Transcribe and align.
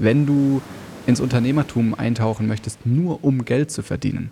Wenn 0.00 0.26
du 0.26 0.62
ins 1.06 1.20
Unternehmertum 1.20 1.94
eintauchen 1.94 2.46
möchtest, 2.46 2.86
nur 2.86 3.24
um 3.24 3.44
Geld 3.44 3.72
zu 3.72 3.82
verdienen, 3.82 4.30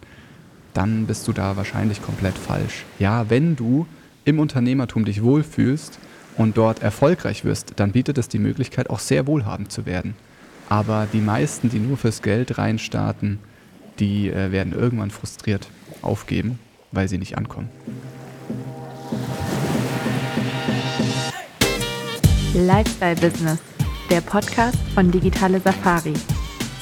dann 0.75 1.07
bist 1.07 1.27
du 1.27 1.33
da 1.33 1.57
wahrscheinlich 1.57 2.03
komplett 2.03 2.39
falsch. 2.39 2.85
Ja, 3.01 3.29
wenn 3.31 3.57
du 3.57 3.87
im 4.25 4.39
Unternehmertum 4.39 5.05
dich 5.05 5.25
wohlfühlst 5.25 5.99
und 6.37 6.57
dort 6.57 6.83
erfolgreich 6.83 7.45
wirst, 7.45 7.73
dann 7.77 7.93
bietet 7.93 8.17
es 8.19 8.29
die 8.29 8.39
Möglichkeit, 8.39 8.91
auch 8.91 9.01
sehr 9.01 9.27
wohlhabend 9.27 9.73
zu 9.73 9.87
werden. 9.87 10.15
Aber 10.69 11.09
die 11.13 11.21
meisten, 11.21 11.69
die 11.69 11.81
nur 11.81 11.97
fürs 11.97 12.23
Geld 12.23 12.59
reinstarten, 12.59 13.41
die 13.99 14.29
äh, 14.29 14.53
werden 14.53 14.73
irgendwann 14.73 15.11
frustriert 15.11 15.69
aufgeben, 16.03 16.61
weil 16.93 17.09
sie 17.09 17.19
nicht 17.19 17.37
ankommen. 17.37 17.71
Lifestyle 22.55 23.17
Business, 23.17 23.59
der 24.11 24.21
Podcast 24.21 24.79
von 24.95 25.11
Digitale 25.11 25.61
Safari. 25.61 26.15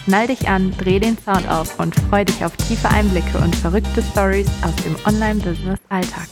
Schnall 0.05 0.27
dich 0.27 0.49
an, 0.49 0.73
dreh 0.73 0.99
den 0.99 1.17
Sound 1.17 1.49
auf 1.49 1.79
und 1.81 1.95
freu 1.95 2.25
dich 2.25 2.45
auf 2.45 2.55
tiefe 2.57 2.89
Einblicke 2.91 3.39
und 3.39 3.57
verrückte 3.57 4.03
Stories 4.03 4.49
aus 4.63 4.77
dem 4.77 4.95
Online-Business-Alltag. 5.07 6.29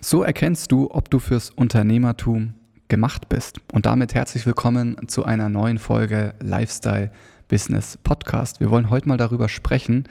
So 0.00 0.22
erkennst 0.22 0.70
du, 0.70 0.88
ob 0.90 1.10
du 1.10 1.18
fürs 1.18 1.50
Unternehmertum 1.50 2.54
gemacht 2.86 3.28
bist. 3.28 3.60
Und 3.72 3.86
damit 3.86 4.14
herzlich 4.14 4.46
willkommen 4.46 5.08
zu 5.08 5.24
einer 5.24 5.48
neuen 5.48 5.78
Folge 5.78 6.34
Lifestyle 6.40 7.10
Business 7.48 7.98
Podcast. 8.04 8.60
Wir 8.60 8.70
wollen 8.70 8.90
heute 8.90 9.08
mal 9.08 9.16
darüber 9.16 9.48
sprechen, 9.48 10.04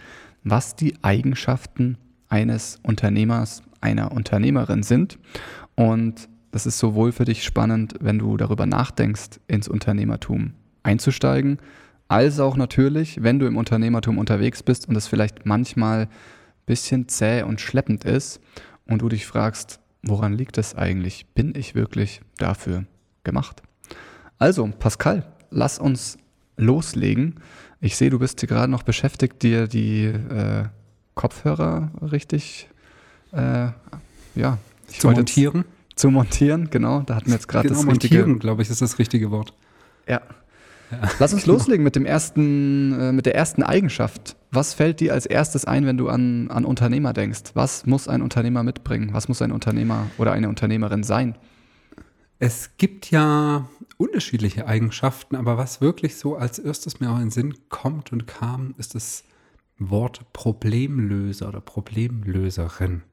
was 0.44 0.76
die 0.76 0.96
Eigenschaften 1.02 1.98
eines 2.28 2.80
Unternehmers, 2.84 3.64
einer 3.80 4.12
Unternehmerin 4.12 4.84
sind. 4.84 5.18
Und 5.76 6.28
das 6.56 6.66
ist 6.66 6.80
sowohl 6.80 7.12
für 7.12 7.26
dich 7.26 7.44
spannend, 7.44 7.96
wenn 8.00 8.18
du 8.18 8.38
darüber 8.38 8.66
nachdenkst, 8.66 9.42
ins 9.46 9.68
Unternehmertum 9.68 10.54
einzusteigen, 10.84 11.60
als 12.08 12.40
auch 12.40 12.56
natürlich, 12.56 13.22
wenn 13.22 13.40
du 13.40 13.46
im 13.46 13.58
Unternehmertum 13.58 14.18
unterwegs 14.18 14.64
bist 14.64 14.88
und 14.88 14.96
es 14.96 15.06
vielleicht 15.06 15.46
manchmal 15.46 16.04
ein 16.04 16.10
bisschen 16.66 17.10
zäh 17.10 17.44
und 17.44 17.60
schleppend 17.60 18.06
ist 18.06 18.40
und 18.86 19.02
du 19.02 19.10
dich 19.10 19.26
fragst, 19.26 19.82
woran 20.02 20.32
liegt 20.32 20.58
es 20.58 20.76
eigentlich? 20.76 21.26
Bin 21.34 21.54
ich 21.58 21.76
wirklich 21.76 22.22
dafür 22.38 22.86
gemacht? 23.26 23.62
Also, 24.40 24.66
Pascal, 24.80 25.26
lass 25.50 25.78
uns 25.78 26.18
loslegen. 26.56 27.36
Ich 27.82 27.98
sehe, 27.98 28.10
du 28.10 28.20
bist 28.20 28.40
hier 28.40 28.48
gerade 28.48 28.72
noch 28.72 28.84
beschäftigt, 28.84 29.44
dir 29.44 29.68
die 29.68 30.06
äh, 30.06 30.64
Kopfhörer 31.16 31.92
richtig 32.02 32.70
äh, 33.34 33.72
ja, 34.36 34.58
zu 34.88 35.10
montieren. 35.10 35.66
Zu 35.96 36.10
montieren, 36.10 36.70
genau. 36.70 37.02
Da 37.02 37.16
hatten 37.16 37.28
wir 37.28 37.36
jetzt 37.36 37.48
gerade 37.48 37.68
genau, 37.68 37.80
das 37.80 37.90
richtige. 37.90 38.18
Montieren, 38.18 38.40
glaube 38.40 38.62
ich, 38.62 38.70
ist 38.70 38.82
das 38.82 39.00
richtige 39.00 39.32
Wort. 39.32 39.54
Ja. 40.08 40.22
ja. 40.92 41.10
Lass 41.20 41.34
uns 41.34 41.44
genau. 41.46 41.58
loslegen 41.58 41.84
mit 41.84 41.96
dem 41.96 42.06
ersten, 42.06 43.00
äh, 43.00 43.12
mit 43.14 43.26
der 43.26 43.36
ersten 43.36 43.64
Eigenschaft. 43.64 44.36
Was 44.52 44.74
fällt 44.74 45.00
dir 45.00 45.14
als 45.14 45.26
erstes 45.26 45.66
ein, 45.66 45.86
wenn 45.86 45.98
du 45.98 46.10
an, 46.10 46.50
an 46.52 46.66
Unternehmer 46.66 47.14
denkst? 47.14 47.52
Was 47.54 47.86
muss 47.86 48.08
ein 48.08 48.22
Unternehmer 48.22 48.64
mitbringen? 48.64 49.10
Was 49.14 49.28
muss 49.28 49.42
ein 49.42 49.52
Unternehmer 49.52 50.08
oder 50.18 50.34
eine 50.34 50.50
Unternehmerin 50.50 51.04
sein? 51.04 51.36
Es 52.40 52.72
gibt 52.78 53.12
ja 53.12 53.70
unterschiedliche 53.98 54.68
Eigenschaften, 54.68 55.38
aber 55.38 55.58
was 55.58 55.80
wirklich 55.80 56.18
so 56.18 56.36
als 56.36 56.60
erstes 56.60 57.00
mir 57.00 57.10
auch 57.10 57.16
in 57.16 57.24
den 57.24 57.32
Sinn 57.32 57.54
kommt 57.70 58.12
und 58.12 58.28
kam, 58.28 58.76
ist 58.78 58.96
das 58.96 59.24
Wort 59.78 60.34
Problemlöser 60.34 61.48
oder 61.48 61.62
Problemlöserin. 61.62 63.04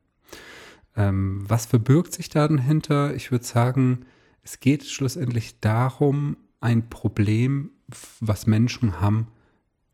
Ähm, 0.97 1.45
was 1.49 1.67
verbirgt 1.67 2.13
sich 2.13 2.29
da 2.29 2.47
dahinter? 2.47 3.15
Ich 3.15 3.31
würde 3.31 3.45
sagen, 3.45 4.05
es 4.43 4.61
geht 4.61 4.85
schlussendlich 4.85 5.61
darum, 5.61 6.37
ein 6.61 6.89
Problem, 6.89 7.71
was 8.21 8.47
Menschen 8.47 9.01
haben, 9.01 9.29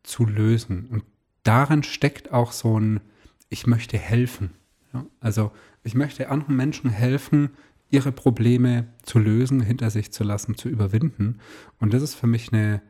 zu 0.02 0.24
lösen. 0.24 0.86
Und 0.86 1.04
darin 1.42 1.82
steckt 1.82 2.32
auch 2.32 2.52
so 2.52 2.78
ein, 2.78 3.00
ich 3.48 3.66
möchte 3.66 3.98
helfen. 3.98 4.50
Ja? 4.92 5.06
Also 5.20 5.52
ich 5.82 5.94
möchte 5.94 6.28
anderen 6.30 6.56
Menschen 6.56 6.90
helfen, 6.90 7.50
ihre 7.90 8.12
Probleme 8.12 8.88
zu 9.02 9.18
lösen, 9.18 9.60
hinter 9.60 9.90
sich 9.90 10.12
zu 10.12 10.24
lassen, 10.24 10.56
zu 10.56 10.68
überwinden. 10.68 11.38
Und 11.78 11.94
das 11.94 12.02
ist 12.02 12.14
für 12.14 12.26
mich 12.26 12.52
eine, 12.52 12.82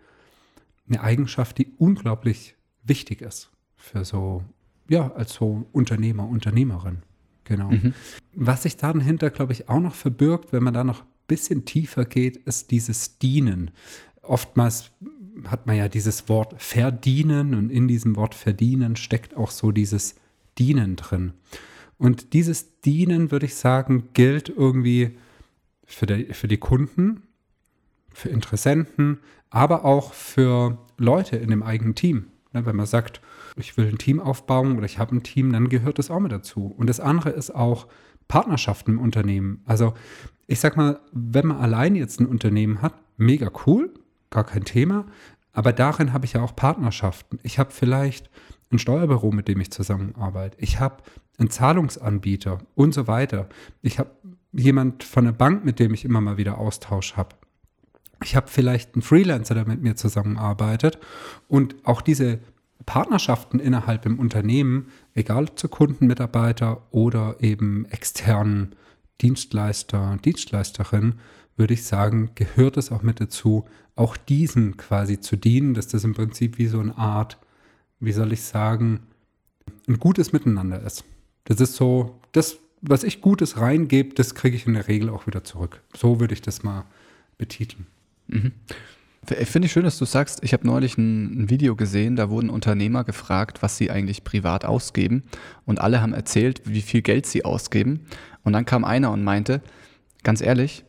eine 0.89 1.01
Eigenschaft, 1.01 1.59
die 1.59 1.73
unglaublich 1.79 2.57
wichtig 2.83 3.23
ist 3.23 3.51
für 3.77 4.05
so, 4.05 4.43
ja, 4.89 5.13
als 5.13 5.35
so 5.35 5.67
Unternehmer, 5.73 6.27
Unternehmerin. 6.27 7.03
Genau. 7.49 7.71
Mhm. 7.71 7.95
Was 8.35 8.63
sich 8.63 8.77
dahinter, 8.77 9.31
glaube 9.31 9.53
ich, 9.53 9.69
auch 9.69 9.81
noch 9.81 9.95
verbirgt, 9.95 10.53
wenn 10.53 10.63
man 10.63 10.75
da 10.75 10.85
noch 10.85 11.01
ein 11.01 11.09
bisschen 11.27 11.65
tiefer 11.65 12.05
geht, 12.05 12.37
ist 12.37 12.71
dieses 12.71 13.19
Dienen. 13.19 13.71
Oftmals 14.23 14.91
hat 15.47 15.67
man 15.67 15.77
ja 15.77 15.89
dieses 15.89 16.29
Wort 16.29 16.55
verdienen 16.59 17.55
und 17.55 17.71
in 17.71 17.89
diesem 17.89 18.17
Wort 18.17 18.35
verdienen 18.35 18.97
steckt 18.97 19.37
auch 19.37 19.51
so 19.51 19.73
dieses 19.73 20.17
Dienen 20.59 20.97
drin. 20.97 21.33
Und 21.97 22.33
dieses 22.33 22.81
Dienen, 22.81 23.31
würde 23.31 23.47
ich 23.47 23.55
sagen, 23.55 24.11
gilt 24.13 24.49
irgendwie 24.51 25.17
für 25.87 26.07
die, 26.07 26.33
für 26.35 26.49
die 26.49 26.59
Kunden, 26.59 27.23
für 28.13 28.29
Interessenten, 28.29 29.19
aber 29.51 29.85
auch 29.85 30.13
für 30.13 30.79
Leute 30.99 31.37
in 31.37 31.51
dem 31.51 31.63
eigenen 31.63 31.95
Team. 31.95 32.27
Ne, 32.53 32.67
wenn 32.67 32.77
man 32.77 32.87
sagt, 32.87 33.21
ich 33.59 33.77
will 33.77 33.89
ein 33.89 33.99
Team 33.99 34.21
aufbauen 34.21 34.77
oder 34.77 34.87
ich 34.87 34.99
habe 34.99 35.17
ein 35.17 35.23
Team, 35.23 35.53
dann 35.53 35.69
gehört 35.69 35.99
das 35.99 36.11
auch 36.11 36.21
mit 36.21 36.33
dazu. 36.33 36.67
Und 36.67 36.89
das 36.89 37.01
andere 37.01 37.31
ist 37.31 37.55
auch 37.55 37.87
Partnerschaften 38.29 38.93
im 38.93 39.01
Unternehmen. 39.01 39.63
Also 39.65 39.95
ich 40.47 40.61
sag 40.61 40.77
mal, 40.77 41.01
wenn 41.13 41.47
man 41.47 41.59
allein 41.59 41.95
jetzt 41.95 42.21
ein 42.21 42.27
Unternehmen 42.27 42.83
hat, 42.83 42.95
mega 43.17 43.51
cool, 43.67 43.93
gar 44.31 44.45
kein 44.45 44.65
Thema. 44.65 45.07
Aber 45.53 45.73
darin 45.73 46.13
habe 46.13 46.25
ich 46.25 46.35
ja 46.35 46.43
auch 46.43 46.55
Partnerschaften. 46.55 47.39
Ich 47.43 47.59
habe 47.59 47.71
vielleicht 47.71 48.31
ein 48.71 48.79
Steuerbüro, 48.79 49.33
mit 49.33 49.49
dem 49.49 49.61
ich 49.61 49.71
zusammenarbeite. 49.71 50.57
Ich 50.61 50.79
habe 50.79 51.03
einen 51.39 51.51
Zahlungsanbieter 51.51 52.59
und 52.75 52.93
so 52.93 53.07
weiter. 53.07 53.49
Ich 53.83 53.99
habe 53.99 54.11
jemand 54.53 55.05
von 55.05 55.25
der 55.25 55.33
Bank, 55.33 55.65
mit 55.65 55.79
dem 55.79 55.95
ich 55.95 56.05
immer 56.05 56.21
mal 56.21 56.37
wieder 56.37 56.59
Austausch 56.59 57.17
habe. 57.17 57.35
Ich 58.23 58.37
habe 58.37 58.49
vielleicht 58.49 58.95
einen 58.95 59.03
Freelancer, 59.03 59.55
der 59.55 59.67
mit 59.67 59.83
mir 59.83 59.97
zusammenarbeitet. 59.97 60.99
Und 61.47 61.77
auch 61.85 62.03
diese 62.03 62.41
Partnerschaften 62.89 63.61
innerhalb 63.61 64.07
im 64.07 64.19
Unternehmen, 64.19 64.87
egal 65.15 65.55
zu 65.55 65.69
Kunden, 65.69 66.07
Mitarbeiter 66.07 66.87
oder 66.91 67.37
eben 67.41 67.85
externen 67.85 68.75
Dienstleister, 69.21 70.17
Dienstleisterin, 70.25 71.17
würde 71.59 71.75
ich 71.75 71.85
sagen, 71.85 72.31
gehört 72.35 72.79
es 72.79 72.91
auch 72.91 73.03
mit 73.03 73.21
dazu, 73.21 73.67
auch 73.95 74.17
diesen 74.17 74.79
quasi 74.79 75.21
zu 75.21 75.37
dienen, 75.37 75.75
dass 75.75 75.89
das 75.89 76.03
im 76.05 76.15
Prinzip 76.15 76.57
wie 76.57 76.67
so 76.67 76.81
eine 76.81 76.97
Art, 76.97 77.37
wie 78.01 78.13
soll 78.13 78.33
ich 78.33 78.41
sagen, 78.41 79.01
ein 79.87 79.99
gutes 79.99 80.33
Miteinander 80.33 80.83
ist. 80.83 81.05
Das 81.45 81.61
ist 81.61 81.77
so, 81.77 82.19
das, 82.33 82.57
was 82.81 83.05
ich 83.05 83.21
Gutes 83.21 83.59
reingebe, 83.61 84.15
das 84.15 84.35
kriege 84.35 84.57
ich 84.57 84.67
in 84.67 84.73
der 84.73 84.89
Regel 84.89 85.11
auch 85.11 85.27
wieder 85.27 85.45
zurück. 85.45 85.83
So 85.95 86.21
würde 86.21 86.33
ich 86.33 86.41
das 86.41 86.63
mal 86.63 86.87
betiteln. 87.37 87.87
Mhm. 88.29 88.53
Finde 89.35 89.67
ich 89.67 89.73
schön, 89.73 89.85
dass 89.85 89.99
du 89.99 90.07
sagst, 90.07 90.43
ich 90.43 90.55
habe 90.55 90.67
neulich 90.67 90.97
ein, 90.97 91.43
ein, 91.43 91.51
Video 91.51 91.77
gesehen, 91.77 92.17
da 92.17 92.31
wurden 92.31 92.49
Unternehmer 92.49 93.05
gefragt, 93.05 93.63
was 93.63 93.77
sie 93.77 93.91
eigentlich 93.91 94.25
privat 94.25 94.65
ausgeben. 94.65 95.25
Und 95.67 95.81
alle 95.81 96.01
haben 96.01 96.15
erzählt, 96.15 96.63
wie 96.65 96.81
viel 96.81 97.03
Geld 97.03 97.27
sie 97.27 97.45
ausgeben. 97.45 98.07
Und 98.43 98.55
dann 98.55 98.65
kam 98.65 98.85
einer 98.85 99.11
und 99.11 99.23
meinte, 99.23 99.61
ganz 100.23 100.41
ehrlich, 100.41 100.85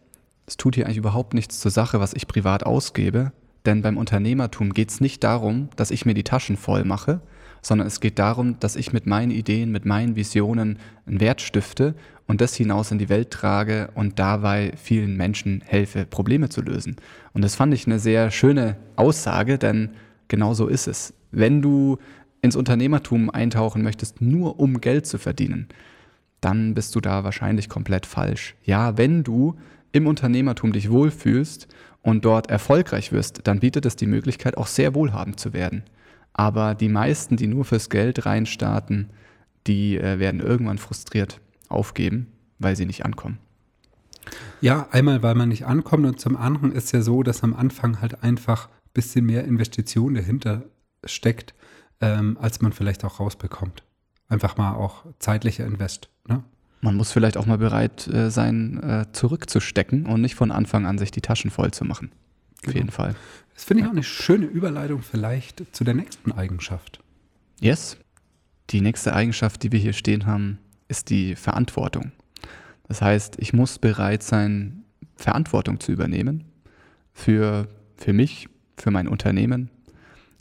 es 0.48 0.56
tut 0.56 0.76
hier 0.76 0.86
eigentlich 0.86 0.98
überhaupt 0.98 1.34
nichts 1.34 1.60
zur 1.60 1.72
Sache, 1.72 2.00
was 2.00 2.14
ich 2.14 2.28
privat 2.28 2.66
ausgebe. 2.66 3.34
Denn 3.66 3.82
beim 3.82 3.98
Unternehmertum 3.98 4.74
geht 4.74 4.90
es 4.90 5.02
nicht 5.02 5.24
darum, 5.24 5.70
dass 5.76 5.92
ich 5.92 6.06
mir 6.06 6.14
die 6.14 6.24
Taschen 6.24 6.56
voll 6.56 6.86
mache, 6.86 7.22
sondern 7.62 7.88
es 7.88 8.00
geht 8.00 8.20
darum, 8.20 8.60
dass 8.60 8.76
ich 8.76 8.94
mit 8.94 9.06
meinen 9.06 9.32
Ideen, 9.32 9.72
mit 9.72 9.86
meinen 9.86 10.16
Visionen 10.16 10.78
einen 11.06 11.20
Wert 11.20 11.42
stifte 11.42 11.96
und 12.28 12.42
das 12.42 12.56
hinaus 12.56 12.92
in 12.92 13.00
die 13.00 13.10
Welt 13.10 13.32
trage 13.32 13.90
und 13.96 14.20
dabei 14.20 14.74
vielen 14.76 15.18
Menschen 15.18 15.62
helfe, 15.66 16.06
Probleme 16.06 16.50
zu 16.50 16.62
lösen. 16.62 16.96
Und 17.34 17.44
das 17.44 17.56
fand 17.56 17.74
ich 17.74 17.88
eine 17.88 18.00
sehr 18.00 18.32
schöne 18.32 18.78
Aussage, 18.96 19.58
denn 19.58 19.92
genau 20.28 20.54
so 20.54 20.68
ist 20.68 20.88
es. 20.88 21.14
Wenn 21.32 21.62
du 21.62 21.98
ins 22.42 22.56
Unternehmertum 22.56 23.30
eintauchen 23.30 23.82
möchtest, 23.82 24.22
nur 24.22 24.60
um 24.60 24.80
Geld 24.80 25.06
zu 25.06 25.18
verdienen, 25.18 25.68
dann 26.42 26.74
bist 26.74 26.96
du 26.96 27.02
da 27.02 27.24
wahrscheinlich 27.24 27.68
komplett 27.68 28.06
falsch. 28.06 28.56
Ja, 28.64 28.98
wenn 28.98 29.24
du 29.24 29.56
im 29.92 30.08
Unternehmertum 30.08 30.72
dich 30.72 30.90
wohlfühlst 30.90 31.68
und 32.02 32.24
dort 32.24 32.50
erfolgreich 32.50 33.12
wirst, 33.12 33.42
dann 33.46 33.60
bietet 33.60 33.86
es 33.86 33.96
die 33.96 34.06
Möglichkeit, 34.06 34.56
auch 34.56 34.68
sehr 34.68 34.96
wohlhabend 34.96 35.40
zu 35.40 35.54
werden. 35.54 35.84
Aber 36.34 36.76
die 36.76 36.90
meisten, 36.90 37.36
die 37.38 37.48
nur 37.48 37.66
fürs 37.66 37.90
Geld 37.90 38.26
reinstarten, 38.26 39.10
die 39.68 39.98
äh, 39.98 40.20
werden 40.20 40.40
irgendwann 40.40 40.78
frustriert 40.78 41.42
aufgeben, 41.68 42.28
weil 42.60 42.76
sie 42.76 42.86
nicht 42.86 43.06
ankommen. 43.06 43.40
Ja, 44.62 44.88
einmal, 44.92 45.24
weil 45.24 45.36
man 45.36 45.50
nicht 45.50 45.66
ankommt 45.66 46.06
und 46.06 46.20
zum 46.20 46.36
anderen 46.38 46.72
ist 46.72 46.92
ja 46.92 47.02
so, 47.02 47.24
dass 47.24 47.44
am 47.44 47.54
Anfang 47.54 48.02
halt 48.02 48.24
einfach 48.24 48.68
ein 48.68 48.92
bisschen 48.94 49.26
mehr 49.26 49.44
Investition 49.44 50.14
dahinter 50.14 50.64
steckt, 51.04 51.54
ähm, 52.02 52.38
als 52.40 52.62
man 52.62 52.72
vielleicht 52.74 53.04
auch 53.06 53.20
rausbekommt. 53.20 53.84
Einfach 54.28 54.58
mal 54.58 54.74
auch 54.76 55.06
zeitlicher 55.20 55.66
Invest. 55.66 56.10
Ne? 56.28 56.44
Man 56.82 56.96
muss 56.96 57.12
vielleicht 57.12 57.38
auch 57.38 57.46
mal 57.46 57.58
bereit 57.58 58.08
äh, 58.08 58.30
sein, 58.30 58.82
äh, 58.84 59.06
zurückzustecken 59.12 60.06
und 60.06 60.22
nicht 60.22 60.36
von 60.36 60.52
Anfang 60.52 60.86
an 60.86 60.98
sich 60.98 61.12
die 61.12 61.22
Taschen 61.22 61.52
voll 61.52 61.72
zu 61.72 61.84
machen. 61.86 62.12
Auf 62.58 62.62
Genau. 62.64 62.76
jeden 62.76 62.92
Fall. 62.92 63.16
Das 63.60 63.66
finde 63.66 63.84
ich 63.84 63.88
auch 63.88 63.92
eine 63.92 64.04
schöne 64.04 64.46
Überleitung 64.46 65.02
vielleicht 65.02 65.76
zu 65.76 65.84
der 65.84 65.94
nächsten 65.94 66.32
Eigenschaft. 66.32 67.02
Yes. 67.60 67.98
Die 68.70 68.80
nächste 68.80 69.14
Eigenschaft, 69.14 69.64
die 69.64 69.74
wir 69.74 69.80
hier 69.80 69.92
stehen 69.92 70.26
haben, 70.26 70.60
ist 70.88 71.10
die 71.10 71.36
Verantwortung. 71.36 72.14
Das 72.88 73.02
heißt, 73.02 73.36
ich 73.38 73.52
muss 73.52 73.78
bereit 73.78 74.24
sein, 74.24 74.86
Verantwortung 75.18 75.82
zu 75.82 75.92
übernehmen 75.92 76.46
für, 77.12 77.68
für 77.98 78.14
mich, 78.14 78.48
für 78.78 78.92
mein 78.92 79.10
Unternehmen, 79.10 79.70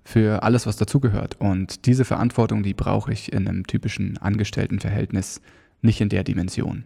für 0.05 0.44
alles, 0.44 0.69
was 0.69 0.76
dazugehört. 0.76 1.41
Und 1.41 1.87
diese 1.87 2.05
Verantwortung, 2.05 2.62
die 2.62 2.73
brauche 2.73 3.12
ich 3.12 3.32
in 3.32 3.49
einem 3.49 3.67
typischen 3.67 4.17
Angestelltenverhältnis 4.19 5.41
nicht 5.82 6.00
in 6.00 6.09
der 6.09 6.23
Dimension. 6.23 6.85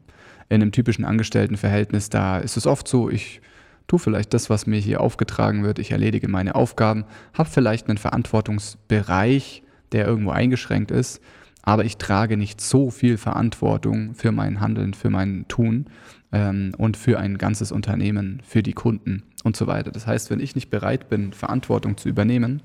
In 0.49 0.63
einem 0.63 0.73
typischen 0.73 1.05
Angestelltenverhältnis, 1.05 2.09
da 2.09 2.39
ist 2.39 2.57
es 2.57 2.67
oft 2.67 2.89
so, 2.89 3.11
ich 3.11 3.43
tue 3.87 3.99
vielleicht 3.99 4.35
das, 4.35 4.51
was 4.51 4.67
mir 4.67 4.79
hier 4.79 5.01
aufgetragen 5.01 5.65
wird, 5.65 5.79
ich 5.79 5.91
erledige 5.91 6.29
meine 6.29 6.55
Aufgaben, 6.55 7.05
habe 7.35 7.49
vielleicht 7.49 7.89
einen 7.89 7.99
Verantwortungsbereich, 7.99 9.63
der 9.93 10.07
irgendwo 10.07 10.31
eingeschränkt 10.31 10.91
ist, 10.91 11.21
aber 11.63 11.85
ich 11.85 11.97
trage 11.97 12.37
nicht 12.37 12.61
so 12.61 12.91
viel 12.91 13.17
Verantwortung 13.17 14.15
für 14.15 14.33
mein 14.33 14.61
Handeln, 14.61 14.95
für 14.95 15.11
mein 15.11 15.47
Tun 15.49 15.87
ähm, 16.33 16.73
und 16.77 16.97
für 16.97 17.19
ein 17.19 17.39
ganzes 17.39 17.71
Unternehmen, 17.71 18.41
für 18.45 18.63
die 18.63 18.73
Kunden 18.73 19.23
und 19.45 19.57
so 19.57 19.67
weiter. 19.67 19.93
Das 19.93 20.07
heißt, 20.07 20.31
wenn 20.31 20.41
ich 20.41 20.55
nicht 20.55 20.71
bereit 20.71 21.09
bin, 21.09 21.33
Verantwortung 21.33 21.97
zu 21.97 22.09
übernehmen, 22.09 22.63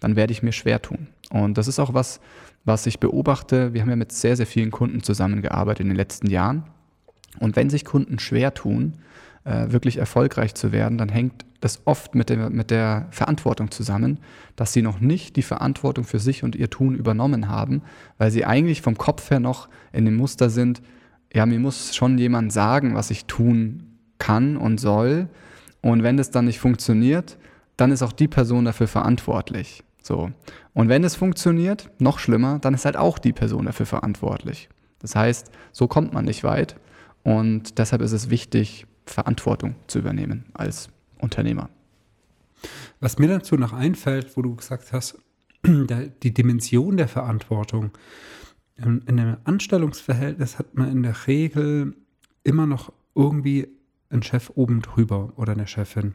dann 0.00 0.16
werde 0.16 0.32
ich 0.32 0.42
mir 0.42 0.52
schwer 0.52 0.82
tun. 0.82 1.06
Und 1.30 1.56
das 1.56 1.68
ist 1.68 1.78
auch 1.78 1.94
was, 1.94 2.20
was 2.64 2.86
ich 2.86 2.98
beobachte. 2.98 3.72
Wir 3.72 3.82
haben 3.82 3.90
ja 3.90 3.96
mit 3.96 4.12
sehr, 4.12 4.36
sehr 4.36 4.46
vielen 4.46 4.72
Kunden 4.72 5.02
zusammengearbeitet 5.02 5.80
in 5.80 5.88
den 5.88 5.96
letzten 5.96 6.28
Jahren. 6.28 6.64
Und 7.38 7.56
wenn 7.56 7.70
sich 7.70 7.84
Kunden 7.84 8.18
schwer 8.18 8.52
tun, 8.54 8.98
äh, 9.44 9.72
wirklich 9.72 9.96
erfolgreich 9.96 10.54
zu 10.54 10.72
werden, 10.72 10.98
dann 10.98 11.08
hängt 11.08 11.44
das 11.60 11.82
oft 11.84 12.14
mit 12.14 12.28
der, 12.28 12.50
mit 12.50 12.70
der 12.70 13.06
Verantwortung 13.10 13.70
zusammen, 13.70 14.18
dass 14.56 14.72
sie 14.72 14.82
noch 14.82 15.00
nicht 15.00 15.36
die 15.36 15.42
Verantwortung 15.42 16.04
für 16.04 16.18
sich 16.18 16.42
und 16.42 16.56
ihr 16.56 16.70
Tun 16.70 16.96
übernommen 16.96 17.48
haben, 17.48 17.82
weil 18.18 18.30
sie 18.30 18.44
eigentlich 18.44 18.82
vom 18.82 18.98
Kopf 18.98 19.30
her 19.30 19.40
noch 19.40 19.68
in 19.92 20.04
dem 20.04 20.16
Muster 20.16 20.50
sind, 20.50 20.82
ja, 21.32 21.46
mir 21.46 21.58
muss 21.58 21.94
schon 21.94 22.18
jemand 22.18 22.52
sagen, 22.52 22.94
was 22.94 23.10
ich 23.10 23.24
tun 23.24 23.84
kann 24.18 24.56
und 24.56 24.78
soll. 24.78 25.28
Und 25.80 26.02
wenn 26.02 26.16
das 26.16 26.30
dann 26.30 26.44
nicht 26.44 26.58
funktioniert, 26.58 27.38
dann 27.76 27.90
ist 27.90 28.02
auch 28.02 28.12
die 28.12 28.28
Person 28.28 28.64
dafür 28.64 28.86
verantwortlich. 28.86 29.82
So. 30.02 30.30
Und 30.74 30.88
wenn 30.88 31.04
es 31.04 31.14
funktioniert, 31.14 31.90
noch 31.98 32.18
schlimmer, 32.18 32.58
dann 32.58 32.74
ist 32.74 32.84
halt 32.84 32.96
auch 32.96 33.18
die 33.18 33.32
Person 33.32 33.66
dafür 33.66 33.86
verantwortlich. 33.86 34.68
Das 34.98 35.16
heißt, 35.16 35.50
so 35.72 35.88
kommt 35.88 36.12
man 36.12 36.24
nicht 36.24 36.44
weit. 36.44 36.76
Und 37.22 37.78
deshalb 37.78 38.02
ist 38.02 38.12
es 38.12 38.30
wichtig, 38.30 38.86
Verantwortung 39.06 39.74
zu 39.86 39.98
übernehmen 39.98 40.46
als 40.54 40.88
Unternehmer. 41.18 41.70
Was 43.00 43.18
mir 43.18 43.28
dazu 43.28 43.56
noch 43.56 43.72
einfällt, 43.72 44.36
wo 44.36 44.42
du 44.42 44.54
gesagt 44.54 44.92
hast, 44.92 45.18
die 45.64 46.34
Dimension 46.34 46.96
der 46.96 47.08
Verantwortung. 47.08 47.90
In 48.76 49.02
in 49.06 49.20
einem 49.20 49.36
Anstellungsverhältnis 49.44 50.58
hat 50.58 50.74
man 50.74 50.90
in 50.90 51.02
der 51.02 51.26
Regel 51.26 51.94
immer 52.42 52.66
noch 52.66 52.92
irgendwie 53.14 53.68
einen 54.10 54.22
Chef 54.22 54.50
oben 54.54 54.82
drüber 54.82 55.32
oder 55.36 55.52
eine 55.52 55.66
Chefin. 55.66 56.14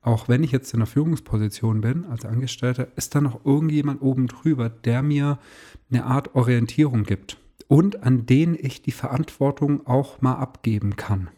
Auch 0.00 0.28
wenn 0.28 0.42
ich 0.42 0.52
jetzt 0.52 0.74
in 0.74 0.80
einer 0.80 0.86
Führungsposition 0.86 1.80
bin 1.80 2.04
als 2.04 2.26
Angestellter, 2.26 2.88
ist 2.96 3.14
da 3.14 3.20
noch 3.20 3.44
irgendjemand 3.46 4.02
oben 4.02 4.26
drüber, 4.26 4.68
der 4.68 5.02
mir 5.02 5.38
eine 5.90 6.04
Art 6.04 6.34
Orientierung 6.34 7.04
gibt 7.04 7.38
und 7.68 8.02
an 8.02 8.26
den 8.26 8.54
ich 8.54 8.82
die 8.82 8.92
Verantwortung 8.92 9.86
auch 9.86 10.20
mal 10.20 10.34
abgeben 10.34 10.96
kann. 10.96 11.30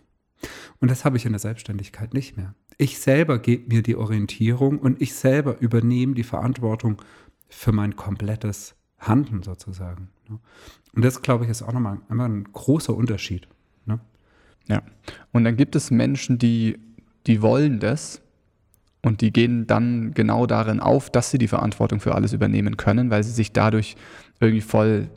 Und 0.80 0.90
das 0.90 1.04
habe 1.04 1.16
ich 1.16 1.24
in 1.24 1.32
der 1.32 1.38
Selbstständigkeit 1.38 2.14
nicht 2.14 2.36
mehr. 2.36 2.54
Ich 2.78 2.98
selber 2.98 3.38
gebe 3.38 3.74
mir 3.74 3.82
die 3.82 3.96
Orientierung 3.96 4.78
und 4.78 5.00
ich 5.00 5.14
selber 5.14 5.58
übernehme 5.60 6.14
die 6.14 6.24
Verantwortung 6.24 7.00
für 7.48 7.72
mein 7.72 7.96
komplettes 7.96 8.74
Handeln 8.98 9.42
sozusagen. 9.42 10.08
ne? 10.28 10.38
Und 10.94 11.04
das, 11.04 11.22
glaube 11.22 11.44
ich, 11.44 11.50
ist 11.50 11.62
auch 11.62 11.72
nochmal 11.72 11.98
einmal 12.08 12.28
ein 12.28 12.44
großer 12.44 12.94
Unterschied. 12.94 13.48
ne? 13.84 14.00
Ja. 14.66 14.82
Und 15.32 15.44
dann 15.44 15.56
gibt 15.56 15.76
es 15.76 15.90
Menschen, 15.90 16.38
die, 16.38 16.78
die 17.26 17.42
wollen 17.42 17.80
das 17.80 18.22
und 19.02 19.20
die 19.20 19.32
gehen 19.32 19.66
dann 19.66 20.14
genau 20.14 20.46
darin 20.46 20.80
auf, 20.80 21.10
dass 21.10 21.30
sie 21.30 21.38
die 21.38 21.48
Verantwortung 21.48 22.00
für 22.00 22.14
alles 22.14 22.32
übernehmen 22.32 22.76
können, 22.76 23.10
weil 23.10 23.22
sie 23.22 23.30
sich 23.30 23.52
dadurch 23.52 23.96
irgendwie 24.40 24.62
voll, 24.62 25.08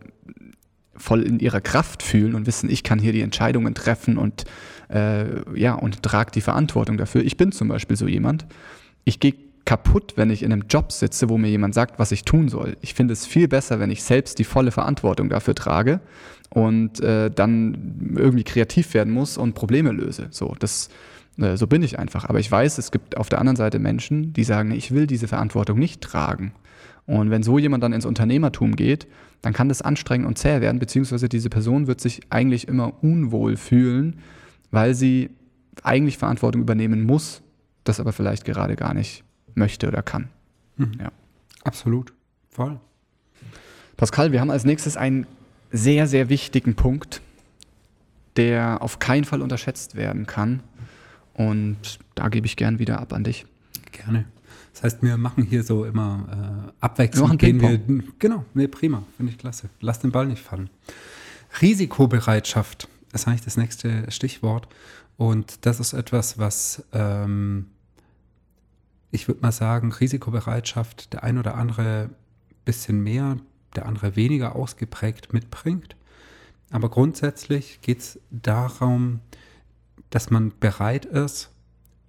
voll 0.99 1.23
in 1.23 1.39
ihrer 1.39 1.61
Kraft 1.61 2.03
fühlen 2.03 2.35
und 2.35 2.45
wissen, 2.45 2.69
ich 2.69 2.83
kann 2.83 2.99
hier 2.99 3.13
die 3.13 3.21
Entscheidungen 3.21 3.73
treffen 3.73 4.17
und 4.17 4.45
äh, 4.89 5.25
ja, 5.57 5.73
und 5.73 6.03
trage 6.03 6.31
die 6.31 6.41
Verantwortung 6.41 6.97
dafür. 6.97 7.23
Ich 7.23 7.37
bin 7.37 7.51
zum 7.51 7.67
Beispiel 7.67 7.97
so 7.97 8.07
jemand. 8.07 8.45
Ich 9.05 9.19
gehe 9.19 9.33
kaputt, 9.65 10.13
wenn 10.15 10.31
ich 10.31 10.41
in 10.41 10.51
einem 10.51 10.65
Job 10.67 10.91
sitze, 10.91 11.29
wo 11.29 11.37
mir 11.37 11.49
jemand 11.49 11.75
sagt, 11.75 11.99
was 11.99 12.11
ich 12.11 12.23
tun 12.25 12.49
soll. 12.49 12.75
Ich 12.81 12.93
finde 12.93 13.13
es 13.13 13.27
viel 13.27 13.47
besser, 13.47 13.79
wenn 13.79 13.91
ich 13.91 14.03
selbst 14.03 14.39
die 14.39 14.43
volle 14.43 14.71
Verantwortung 14.71 15.29
dafür 15.29 15.53
trage 15.53 15.99
und 16.49 16.99
äh, 17.01 17.29
dann 17.29 18.15
irgendwie 18.17 18.43
kreativ 18.43 18.93
werden 18.93 19.13
muss 19.13 19.37
und 19.37 19.53
Probleme 19.53 19.91
löse. 19.91 20.27
So, 20.31 20.55
das, 20.59 20.89
so 21.55 21.67
bin 21.67 21.83
ich 21.83 21.99
einfach. 21.99 22.25
Aber 22.25 22.39
ich 22.39 22.51
weiß, 22.51 22.77
es 22.77 22.91
gibt 22.91 23.17
auf 23.17 23.29
der 23.29 23.39
anderen 23.39 23.55
Seite 23.55 23.79
Menschen, 23.79 24.33
die 24.33 24.43
sagen, 24.43 24.71
ich 24.71 24.91
will 24.91 25.07
diese 25.07 25.27
Verantwortung 25.27 25.79
nicht 25.79 26.01
tragen. 26.01 26.53
Und 27.05 27.29
wenn 27.31 27.43
so 27.43 27.57
jemand 27.57 27.83
dann 27.83 27.93
ins 27.93 28.05
Unternehmertum 28.05 28.75
geht, 28.75 29.07
dann 29.41 29.53
kann 29.53 29.69
das 29.69 29.81
anstrengend 29.81 30.27
und 30.27 30.37
zäh 30.37 30.61
werden, 30.61 30.79
beziehungsweise 30.79 31.29
diese 31.29 31.49
Person 31.49 31.87
wird 31.87 32.01
sich 32.01 32.21
eigentlich 32.29 32.67
immer 32.67 32.93
unwohl 33.01 33.57
fühlen, 33.57 34.19
weil 34.69 34.93
sie 34.93 35.29
eigentlich 35.83 36.17
Verantwortung 36.17 36.61
übernehmen 36.61 37.03
muss, 37.03 37.41
das 37.83 37.99
aber 37.99 38.11
vielleicht 38.11 38.45
gerade 38.45 38.75
gar 38.75 38.93
nicht 38.93 39.23
möchte 39.55 39.87
oder 39.87 40.03
kann. 40.03 40.29
Ja. 40.99 41.11
Absolut. 41.63 42.13
Voll. 42.49 42.79
Pascal, 43.97 44.31
wir 44.31 44.41
haben 44.41 44.51
als 44.51 44.65
nächstes 44.65 44.97
einen 44.97 45.25
sehr, 45.71 46.07
sehr 46.07 46.29
wichtigen 46.29 46.75
Punkt, 46.75 47.21
der 48.37 48.81
auf 48.81 48.99
keinen 48.99 49.25
Fall 49.25 49.41
unterschätzt 49.41 49.95
werden 49.95 50.25
kann. 50.25 50.61
Und 51.39 51.99
da 52.15 52.27
gebe 52.27 52.45
ich 52.47 52.57
gern 52.57 52.79
wieder 52.79 52.99
ab 52.99 53.13
an 53.13 53.23
dich. 53.23 53.45
Gerne. 53.93 54.25
Das 54.73 54.83
heißt, 54.83 55.01
wir 55.01 55.15
machen 55.15 55.45
hier 55.45 55.63
so 55.63 55.85
immer 55.85 56.27
äh, 56.27 56.35
Wir 56.35 56.73
abwechselnd. 56.81 57.27
machen 57.27 57.37
gehen 57.37 57.61
wir, 57.61 57.79
genau, 58.19 58.43
nee, 58.53 58.67
prima. 58.67 59.03
Finde 59.15 59.31
ich 59.31 59.37
klasse. 59.37 59.69
Lass 59.79 59.99
den 59.99 60.11
Ball 60.11 60.27
nicht 60.27 60.43
fallen. 60.43 60.69
Risikobereitschaft 61.61 62.89
ist 63.13 63.25
eigentlich 63.25 63.43
das 63.45 63.55
nächste 63.55 64.11
Stichwort. 64.11 64.67
Und 65.15 65.65
das 65.65 65.79
ist 65.79 65.93
etwas, 65.93 66.37
was 66.39 66.83
ähm, 66.91 67.67
ich 69.11 69.29
würde 69.29 69.39
mal 69.41 69.53
sagen, 69.53 69.93
Risikobereitschaft 69.93 71.13
der 71.13 71.23
ein 71.23 71.37
oder 71.37 71.55
andere 71.55 72.09
bisschen 72.65 73.01
mehr, 73.01 73.37
der 73.77 73.85
andere 73.85 74.17
weniger 74.17 74.57
ausgeprägt 74.57 75.31
mitbringt. 75.31 75.95
Aber 76.69 76.89
grundsätzlich 76.89 77.79
geht 77.81 77.99
es 77.99 78.19
darum, 78.29 79.21
dass 80.09 80.29
man 80.29 80.53
bereit 80.59 81.05
ist, 81.05 81.51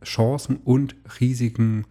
Chancen 0.04 0.56
und 0.56 0.96
Risiken 1.20 1.84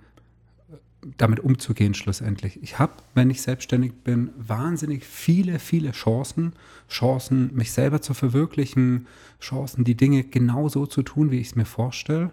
äh, 0.72 0.76
damit 1.18 1.40
umzugehen 1.40 1.94
schlussendlich. 1.94 2.62
Ich 2.64 2.80
habe, 2.80 2.94
wenn 3.14 3.30
ich 3.30 3.42
selbstständig 3.42 3.94
bin, 4.04 4.32
wahnsinnig 4.36 5.06
viele, 5.06 5.60
viele 5.60 5.92
Chancen. 5.92 6.54
Chancen, 6.90 7.54
mich 7.54 7.72
selber 7.72 8.02
zu 8.02 8.14
verwirklichen, 8.14 9.08
Chancen, 9.40 9.84
die 9.84 9.96
Dinge 9.96 10.24
genau 10.24 10.70
so 10.70 10.86
zu 10.86 11.04
tun, 11.04 11.32
wie 11.32 11.40
ich 11.40 11.48
es 11.48 11.56
mir 11.56 11.66
vorstelle. 11.66 12.32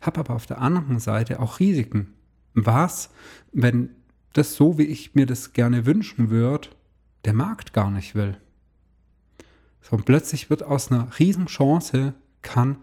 Habe 0.00 0.20
aber 0.20 0.34
auf 0.34 0.46
der 0.46 0.60
anderen 0.60 0.98
Seite 0.98 1.40
auch 1.40 1.60
Risiken. 1.60 2.14
Was, 2.54 3.10
wenn 3.52 3.90
das 4.32 4.54
so, 4.54 4.78
wie 4.78 4.84
ich 4.84 5.14
mir 5.14 5.26
das 5.26 5.52
gerne 5.52 5.86
wünschen 5.86 6.30
würde, 6.30 6.68
der 7.24 7.34
Markt 7.34 7.72
gar 7.72 7.90
nicht 7.90 8.14
will? 8.14 8.36
So, 9.82 9.96
und 9.96 10.04
plötzlich 10.04 10.50
wird 10.50 10.62
aus 10.62 10.90
einer 10.90 11.08
Riesenchance 11.18 12.14
kann 12.42 12.78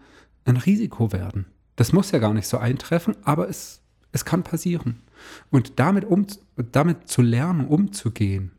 ein 0.48 0.56
Risiko 0.56 1.12
werden. 1.12 1.46
Das 1.76 1.92
muss 1.92 2.10
ja 2.10 2.18
gar 2.18 2.34
nicht 2.34 2.48
so 2.48 2.58
eintreffen, 2.58 3.16
aber 3.22 3.48
es, 3.48 3.82
es 4.12 4.24
kann 4.24 4.42
passieren. 4.42 5.02
Und 5.50 5.78
damit, 5.78 6.04
um, 6.04 6.26
damit 6.72 7.08
zu 7.08 7.22
lernen, 7.22 7.66
umzugehen, 7.66 8.52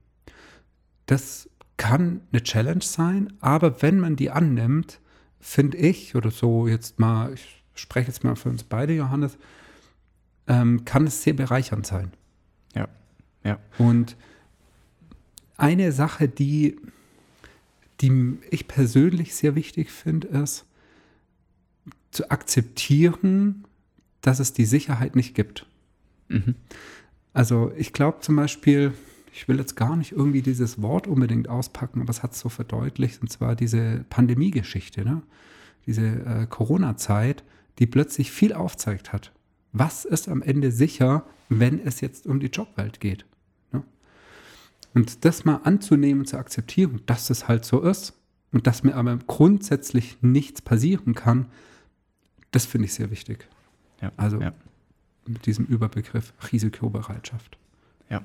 das 1.05 1.49
kann 1.77 2.21
eine 2.31 2.43
Challenge 2.43 2.83
sein, 2.83 3.33
aber 3.39 3.81
wenn 3.81 3.99
man 3.99 4.15
die 4.15 4.29
annimmt, 4.29 4.99
finde 5.39 5.77
ich, 5.77 6.15
oder 6.15 6.31
so 6.31 6.67
jetzt 6.67 6.99
mal, 6.99 7.33
ich 7.33 7.63
spreche 7.73 8.07
jetzt 8.07 8.23
mal 8.23 8.35
für 8.35 8.49
uns 8.49 8.63
beide, 8.63 8.93
Johannes, 8.93 9.37
ähm, 10.47 10.83
kann 10.85 11.07
es 11.07 11.23
sehr 11.23 11.33
bereichernd 11.33 11.87
sein. 11.87 12.11
Ja. 12.75 12.87
Ja. 13.43 13.59
Und 13.77 14.17
eine 15.57 15.91
Sache, 15.91 16.27
die, 16.27 16.77
die 18.01 18.37
ich 18.49 18.67
persönlich 18.67 19.35
sehr 19.35 19.55
wichtig 19.55 19.91
finde, 19.91 20.27
ist 20.27 20.65
zu 22.11 22.29
akzeptieren, 22.31 23.65
dass 24.21 24.39
es 24.39 24.53
die 24.53 24.65
Sicherheit 24.65 25.15
nicht 25.15 25.35
gibt. 25.35 25.65
Mhm. 26.27 26.55
Also 27.33 27.71
ich 27.77 27.93
glaube 27.93 28.19
zum 28.21 28.35
Beispiel, 28.35 28.93
ich 29.33 29.47
will 29.47 29.57
jetzt 29.57 29.75
gar 29.75 29.95
nicht 29.95 30.11
irgendwie 30.11 30.41
dieses 30.41 30.81
Wort 30.81 31.07
unbedingt 31.07 31.47
auspacken, 31.47 32.01
aber 32.01 32.09
es 32.09 32.23
hat 32.23 32.33
es 32.33 32.39
so 32.39 32.49
verdeutlicht, 32.49 33.21
und 33.21 33.31
zwar 33.31 33.55
diese 33.55 34.05
Pandemiegeschichte, 34.09 35.03
ne? 35.05 35.21
diese 35.85 36.05
äh, 36.05 36.47
Corona-Zeit, 36.49 37.43
die 37.79 37.87
plötzlich 37.87 38.31
viel 38.31 38.53
aufzeigt 38.53 39.13
hat. 39.13 39.31
Was 39.71 40.03
ist 40.05 40.27
am 40.27 40.41
Ende 40.41 40.71
sicher, 40.71 41.25
wenn 41.47 41.79
es 41.79 42.01
jetzt 42.01 42.27
um 42.27 42.39
die 42.39 42.47
Jobwelt 42.47 42.99
geht? 42.99 43.25
Ne? 43.71 43.83
Und 44.93 45.23
das 45.25 45.45
mal 45.45 45.61
anzunehmen, 45.63 46.25
zu 46.25 46.37
akzeptieren, 46.37 47.01
dass 47.05 47.29
es 47.29 47.47
halt 47.47 47.63
so 47.65 47.81
ist 47.81 48.13
und 48.51 48.67
dass 48.67 48.83
mir 48.83 48.95
aber 48.95 49.17
grundsätzlich 49.27 50.17
nichts 50.21 50.61
passieren 50.61 51.13
kann, 51.13 51.45
das 52.51 52.65
finde 52.65 52.85
ich 52.85 52.93
sehr 52.93 53.11
wichtig. 53.11 53.47
Ja, 54.01 54.11
Also 54.17 54.39
ja. 54.41 54.53
mit 55.27 55.45
diesem 55.45 55.65
Überbegriff 55.65 56.33
Risikobereitschaft. 56.51 57.57
Ja, 58.09 58.21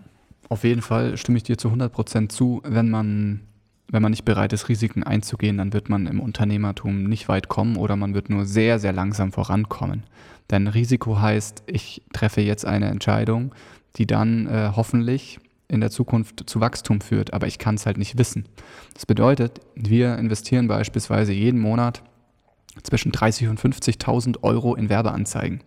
auf 0.49 0.65
jeden 0.65 0.83
Fall 0.83 1.17
stimme 1.17 1.39
ich 1.39 1.45
dir 1.45 1.59
zu 1.59 1.69
100% 1.69 2.29
zu. 2.29 2.63
Wenn 2.65 2.91
man, 2.91 3.41
wenn 3.89 4.03
man 4.03 4.11
nicht 4.11 4.25
bereit 4.25 4.53
ist, 4.53 4.69
Risiken 4.69 5.03
einzugehen, 5.03 5.59
dann 5.59 5.73
wird 5.73 5.89
man 5.89 6.07
im 6.07 6.21
Unternehmertum 6.21 7.05
nicht 7.05 7.29
weit 7.29 7.49
kommen 7.49 7.77
oder 7.77 7.97
man 7.97 8.15
wird 8.15 8.31
nur 8.31 8.45
sehr, 8.45 8.79
sehr 8.79 8.93
langsam 8.93 9.33
vorankommen. 9.33 10.05
Denn 10.51 10.67
Risiko 10.67 11.21
heißt, 11.21 11.65
ich 11.67 12.03
treffe 12.13 12.43
jetzt 12.43 12.67
eine 12.67 12.87
Entscheidung, 12.89 13.55
die 13.97 14.07
dann 14.07 14.47
äh, 14.47 14.73
hoffentlich 14.75 15.39
in 15.69 15.81
der 15.81 15.91
Zukunft 15.91 16.49
zu 16.49 16.61
Wachstum 16.61 17.01
führt, 17.01 17.33
aber 17.33 17.47
ich 17.47 17.59
kann 17.59 17.77
es 17.77 17.87
halt 17.87 17.97
nicht 17.97 18.19
wissen. 18.19 18.45
Das 18.93 19.07
bedeutet, 19.07 19.61
wir 19.75 20.19
investieren 20.19 20.69
beispielsweise 20.69 21.33
jeden 21.33 21.59
Monat 21.59 22.03
zwischen 22.83 23.13
30.000 23.13 23.51
und 23.51 23.61
50.000 23.61 24.43
Euro 24.43 24.75
in 24.75 24.89
Werbeanzeigen. 24.89 25.63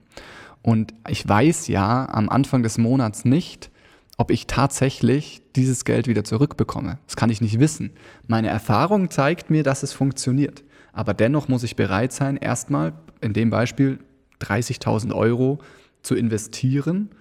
Und 0.62 0.94
ich 1.08 1.28
weiß 1.28 1.68
ja 1.68 2.08
am 2.10 2.30
Anfang 2.30 2.64
des 2.64 2.78
Monats 2.78 3.26
nicht, 3.26 3.72
ob 4.18 4.32
ich 4.32 4.48
tatsächlich 4.48 5.42
dieses 5.56 5.86
Geld 5.86 6.08
wieder 6.08 6.24
zurückbekomme. 6.24 6.98
Das 7.06 7.16
kann 7.16 7.30
ich 7.30 7.40
nicht 7.40 7.60
wissen. 7.60 7.92
Meine 8.26 8.50
Erfahrung 8.50 9.10
zeigt 9.10 9.50
mir, 9.50 9.64
dass 9.64 9.84
es 9.84 9.94
funktioniert. 9.94 10.64
Aber 10.92 11.14
dennoch 11.14 11.48
muss 11.48 11.64
ich 11.64 11.76
bereit 11.76 12.12
sein, 12.12 12.38
erstmal 12.38 12.94
in 13.22 13.34
dem 13.34 13.52
Beispiel 13.52 14.00
30.000 14.42 15.14
Euro 15.14 15.60
zu 16.02 16.16
investieren, 16.16 17.12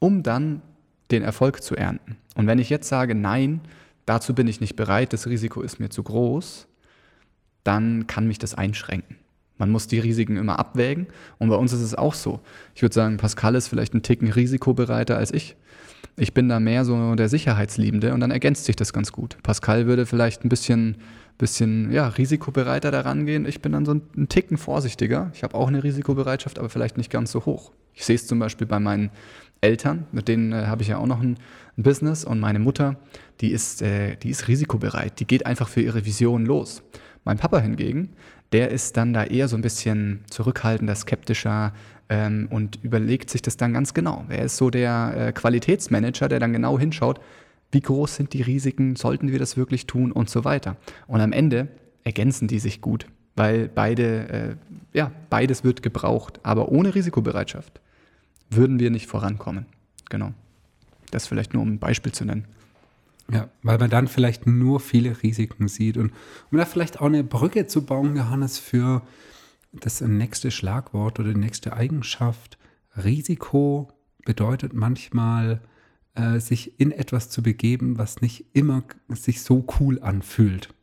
um 0.00 0.22
dann 0.22 0.62
den 1.10 1.22
Erfolg 1.22 1.62
zu 1.62 1.76
ernten. 1.76 2.16
Und 2.34 2.46
wenn 2.46 2.58
ich 2.58 2.70
jetzt 2.70 2.88
sage, 2.88 3.14
nein, 3.14 3.60
dazu 4.06 4.34
bin 4.34 4.48
ich 4.48 4.60
nicht 4.60 4.76
bereit, 4.76 5.12
das 5.12 5.26
Risiko 5.26 5.62
ist 5.62 5.78
mir 5.78 5.90
zu 5.90 6.02
groß, 6.02 6.66
dann 7.62 8.06
kann 8.06 8.26
mich 8.26 8.38
das 8.38 8.54
einschränken. 8.54 9.19
Man 9.60 9.70
muss 9.70 9.86
die 9.86 9.98
Risiken 9.98 10.38
immer 10.38 10.58
abwägen 10.58 11.06
und 11.38 11.50
bei 11.50 11.54
uns 11.54 11.74
ist 11.74 11.82
es 11.82 11.94
auch 11.94 12.14
so. 12.14 12.40
Ich 12.74 12.80
würde 12.80 12.94
sagen, 12.94 13.18
Pascal 13.18 13.54
ist 13.54 13.68
vielleicht 13.68 13.94
ein 13.94 14.02
Ticken 14.02 14.32
risikobereiter 14.32 15.18
als 15.18 15.32
ich. 15.32 15.54
Ich 16.16 16.32
bin 16.32 16.48
da 16.48 16.60
mehr 16.60 16.86
so 16.86 17.14
der 17.14 17.28
Sicherheitsliebende 17.28 18.14
und 18.14 18.20
dann 18.20 18.30
ergänzt 18.30 18.64
sich 18.64 18.74
das 18.74 18.94
ganz 18.94 19.12
gut. 19.12 19.36
Pascal 19.42 19.86
würde 19.86 20.06
vielleicht 20.06 20.44
ein 20.44 20.48
bisschen, 20.48 20.96
bisschen 21.36 21.92
ja, 21.92 22.08
risikobereiter 22.08 22.90
daran 22.90 23.26
gehen. 23.26 23.44
Ich 23.44 23.60
bin 23.60 23.72
dann 23.72 23.84
so 23.84 23.92
ein, 23.92 24.28
Ticken 24.30 24.56
vorsichtiger. 24.56 25.30
Ich 25.34 25.42
habe 25.42 25.54
auch 25.54 25.68
eine 25.68 25.84
Risikobereitschaft, 25.84 26.58
aber 26.58 26.70
vielleicht 26.70 26.96
nicht 26.96 27.10
ganz 27.10 27.30
so 27.30 27.44
hoch. 27.44 27.70
Ich 27.92 28.06
sehe 28.06 28.16
es 28.16 28.26
zum 28.26 28.38
Beispiel 28.38 28.66
bei 28.66 28.80
meinen 28.80 29.10
Eltern, 29.60 30.06
mit 30.10 30.28
denen 30.28 30.52
äh, 30.52 30.66
habe 30.66 30.80
ich 30.80 30.88
ja 30.88 30.96
auch 30.96 31.06
noch 31.06 31.20
ein, 31.20 31.36
ein, 31.76 31.82
Business 31.82 32.24
und 32.24 32.40
meine 32.40 32.60
Mutter, 32.60 32.96
die 33.42 33.50
ist, 33.52 33.82
äh, 33.82 34.16
die 34.16 34.30
ist 34.30 34.48
risikobereit. 34.48 35.20
Die 35.20 35.26
geht 35.26 35.44
einfach 35.44 35.68
für 35.68 35.82
ihre 35.82 36.06
Vision 36.06 36.46
los. 36.46 36.82
Mein 37.24 37.36
Papa 37.36 37.60
hingegen, 37.60 38.10
der 38.52 38.70
ist 38.70 38.96
dann 38.96 39.12
da 39.12 39.24
eher 39.24 39.48
so 39.48 39.56
ein 39.56 39.62
bisschen 39.62 40.24
zurückhaltender, 40.28 40.94
skeptischer 40.94 41.72
ähm, 42.08 42.48
und 42.50 42.82
überlegt 42.82 43.30
sich 43.30 43.42
das 43.42 43.56
dann 43.56 43.72
ganz 43.72 43.94
genau. 43.94 44.24
Er 44.28 44.44
ist 44.44 44.56
so 44.56 44.70
der 44.70 45.14
äh, 45.16 45.32
Qualitätsmanager, 45.32 46.28
der 46.28 46.40
dann 46.40 46.52
genau 46.52 46.78
hinschaut, 46.78 47.20
wie 47.72 47.80
groß 47.80 48.16
sind 48.16 48.32
die 48.32 48.42
Risiken, 48.42 48.96
sollten 48.96 49.30
wir 49.30 49.38
das 49.38 49.56
wirklich 49.56 49.86
tun 49.86 50.10
und 50.10 50.28
so 50.28 50.44
weiter. 50.44 50.76
Und 51.06 51.20
am 51.20 51.32
Ende 51.32 51.68
ergänzen 52.02 52.48
die 52.48 52.58
sich 52.58 52.80
gut, 52.80 53.06
weil 53.36 53.68
beide, 53.68 54.28
äh, 54.28 54.56
ja, 54.92 55.12
beides 55.30 55.62
wird 55.62 55.82
gebraucht, 55.82 56.40
aber 56.42 56.70
ohne 56.70 56.94
Risikobereitschaft 56.94 57.80
würden 58.50 58.80
wir 58.80 58.90
nicht 58.90 59.06
vorankommen. 59.06 59.66
Genau. 60.08 60.32
Das 61.12 61.28
vielleicht 61.28 61.54
nur 61.54 61.62
um 61.62 61.74
ein 61.74 61.78
Beispiel 61.78 62.12
zu 62.12 62.24
nennen. 62.24 62.46
Ja, 63.32 63.48
weil 63.62 63.78
man 63.78 63.90
dann 63.90 64.08
vielleicht 64.08 64.46
nur 64.46 64.80
viele 64.80 65.22
Risiken 65.22 65.68
sieht. 65.68 65.96
Und 65.96 66.12
um 66.50 66.58
da 66.58 66.64
vielleicht 66.64 67.00
auch 67.00 67.06
eine 67.06 67.22
Brücke 67.22 67.66
zu 67.66 67.86
bauen, 67.86 68.16
Johannes, 68.16 68.58
für 68.58 69.02
das 69.72 70.00
nächste 70.00 70.50
Schlagwort 70.50 71.20
oder 71.20 71.32
die 71.32 71.38
nächste 71.38 71.72
Eigenschaft. 71.72 72.58
Risiko 72.96 73.92
bedeutet 74.24 74.72
manchmal, 74.72 75.60
äh, 76.14 76.40
sich 76.40 76.80
in 76.80 76.90
etwas 76.90 77.30
zu 77.30 77.42
begeben, 77.42 77.98
was 77.98 78.20
nicht 78.20 78.46
immer 78.52 78.82
sich 79.08 79.42
so 79.42 79.64
cool 79.78 80.00
anfühlt. 80.02 80.74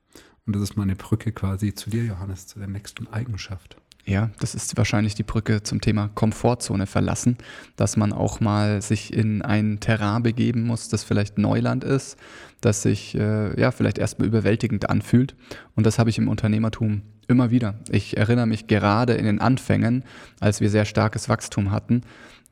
Und 0.45 0.55
das 0.55 0.63
ist 0.63 0.77
meine 0.77 0.95
Brücke 0.95 1.33
quasi 1.33 1.73
zu 1.73 1.89
dir, 1.89 2.05
Johannes, 2.05 2.47
zu 2.47 2.59
der 2.59 2.69
nächsten 2.69 3.07
Eigenschaft. 3.07 3.77
Ja, 4.07 4.31
das 4.39 4.55
ist 4.55 4.77
wahrscheinlich 4.77 5.15
die 5.15 5.23
Brücke 5.23 5.63
zum 5.63 5.81
Thema 5.81 6.07
Komfortzone 6.07 6.85
verlassen, 6.85 7.37
dass 7.75 7.97
man 7.97 8.13
auch 8.13 8.39
mal 8.39 8.81
sich 8.81 9.13
in 9.13 9.41
ein 9.41 9.81
Terrain 9.81 10.23
begeben 10.23 10.63
muss, 10.63 10.87
das 10.87 11.03
vielleicht 11.03 11.37
Neuland 11.37 11.83
ist, 11.83 12.15
das 12.61 12.83
sich 12.83 13.15
äh, 13.15 13.59
ja 13.59 13.71
vielleicht 13.71 13.97
erstmal 13.97 14.29
überwältigend 14.29 14.89
anfühlt. 14.89 15.35
Und 15.75 15.85
das 15.85 15.99
habe 15.99 16.09
ich 16.09 16.17
im 16.17 16.29
Unternehmertum 16.29 17.01
immer 17.27 17.51
wieder. 17.51 17.75
Ich 17.89 18.15
erinnere 18.15 18.47
mich 18.47 18.67
gerade 18.67 19.13
in 19.15 19.25
den 19.25 19.41
Anfängen, 19.41 20.05
als 20.39 20.61
wir 20.61 20.69
sehr 20.69 20.85
starkes 20.85 21.27
Wachstum 21.27 21.71
hatten, 21.71 22.03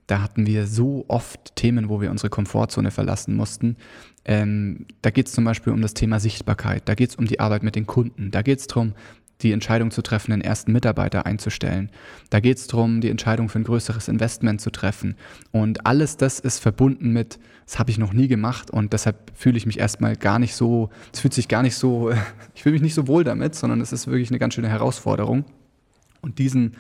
da 0.07 0.21
hatten 0.21 0.45
wir 0.45 0.67
so 0.67 1.05
oft 1.07 1.55
Themen, 1.55 1.89
wo 1.89 1.99
wir 1.99 2.11
unsere 2.11 2.29
Komfortzone 2.29 2.91
verlassen 2.91 3.35
mussten. 3.35 3.77
Ähm, 4.23 4.85
da 5.01 5.09
geht 5.09 5.27
es 5.27 5.33
zum 5.33 5.45
Beispiel 5.45 5.73
um 5.73 5.81
das 5.81 5.93
Thema 5.93 6.19
Sichtbarkeit, 6.19 6.83
da 6.85 6.95
geht 6.95 7.11
es 7.11 7.15
um 7.15 7.25
die 7.25 7.39
Arbeit 7.39 7.63
mit 7.63 7.75
den 7.75 7.87
Kunden, 7.87 8.29
da 8.29 8.41
geht 8.41 8.59
es 8.59 8.67
darum, 8.67 8.93
die 9.41 9.51
Entscheidung 9.51 9.91
zu 9.91 10.01
treffen, 10.01 10.31
den 10.31 10.41
ersten 10.41 10.71
Mitarbeiter 10.71 11.25
einzustellen. 11.25 11.91
Da 12.29 12.39
geht 12.39 12.57
es 12.57 12.67
darum, 12.67 13.01
die 13.01 13.09
Entscheidung 13.09 13.49
für 13.49 13.59
ein 13.59 13.63
größeres 13.63 14.07
Investment 14.07 14.61
zu 14.61 14.71
treffen. 14.71 15.15
Und 15.51 15.85
alles 15.85 16.17
das 16.17 16.39
ist 16.39 16.59
verbunden 16.59 17.11
mit, 17.11 17.39
das 17.65 17.79
habe 17.79 17.91
ich 17.91 17.97
noch 17.97 18.13
nie 18.13 18.27
gemacht 18.27 18.71
und 18.71 18.93
deshalb 18.93 19.31
fühle 19.35 19.57
ich 19.57 19.65
mich 19.65 19.79
erstmal 19.79 20.15
gar 20.15 20.39
nicht 20.39 20.55
so, 20.55 20.89
es 21.11 21.19
fühlt 21.19 21.33
sich 21.33 21.47
gar 21.47 21.63
nicht 21.63 21.75
so, 21.75 22.11
ich 22.55 22.63
fühle 22.63 22.73
mich 22.73 22.81
nicht 22.81 22.93
so 22.93 23.07
wohl 23.07 23.23
damit, 23.23 23.55
sondern 23.55 23.81
es 23.81 23.91
ist 23.91 24.07
wirklich 24.07 24.29
eine 24.29 24.39
ganz 24.39 24.53
schöne 24.53 24.69
Herausforderung. 24.69 25.45
Und 26.21 26.39
diesen, 26.39 26.75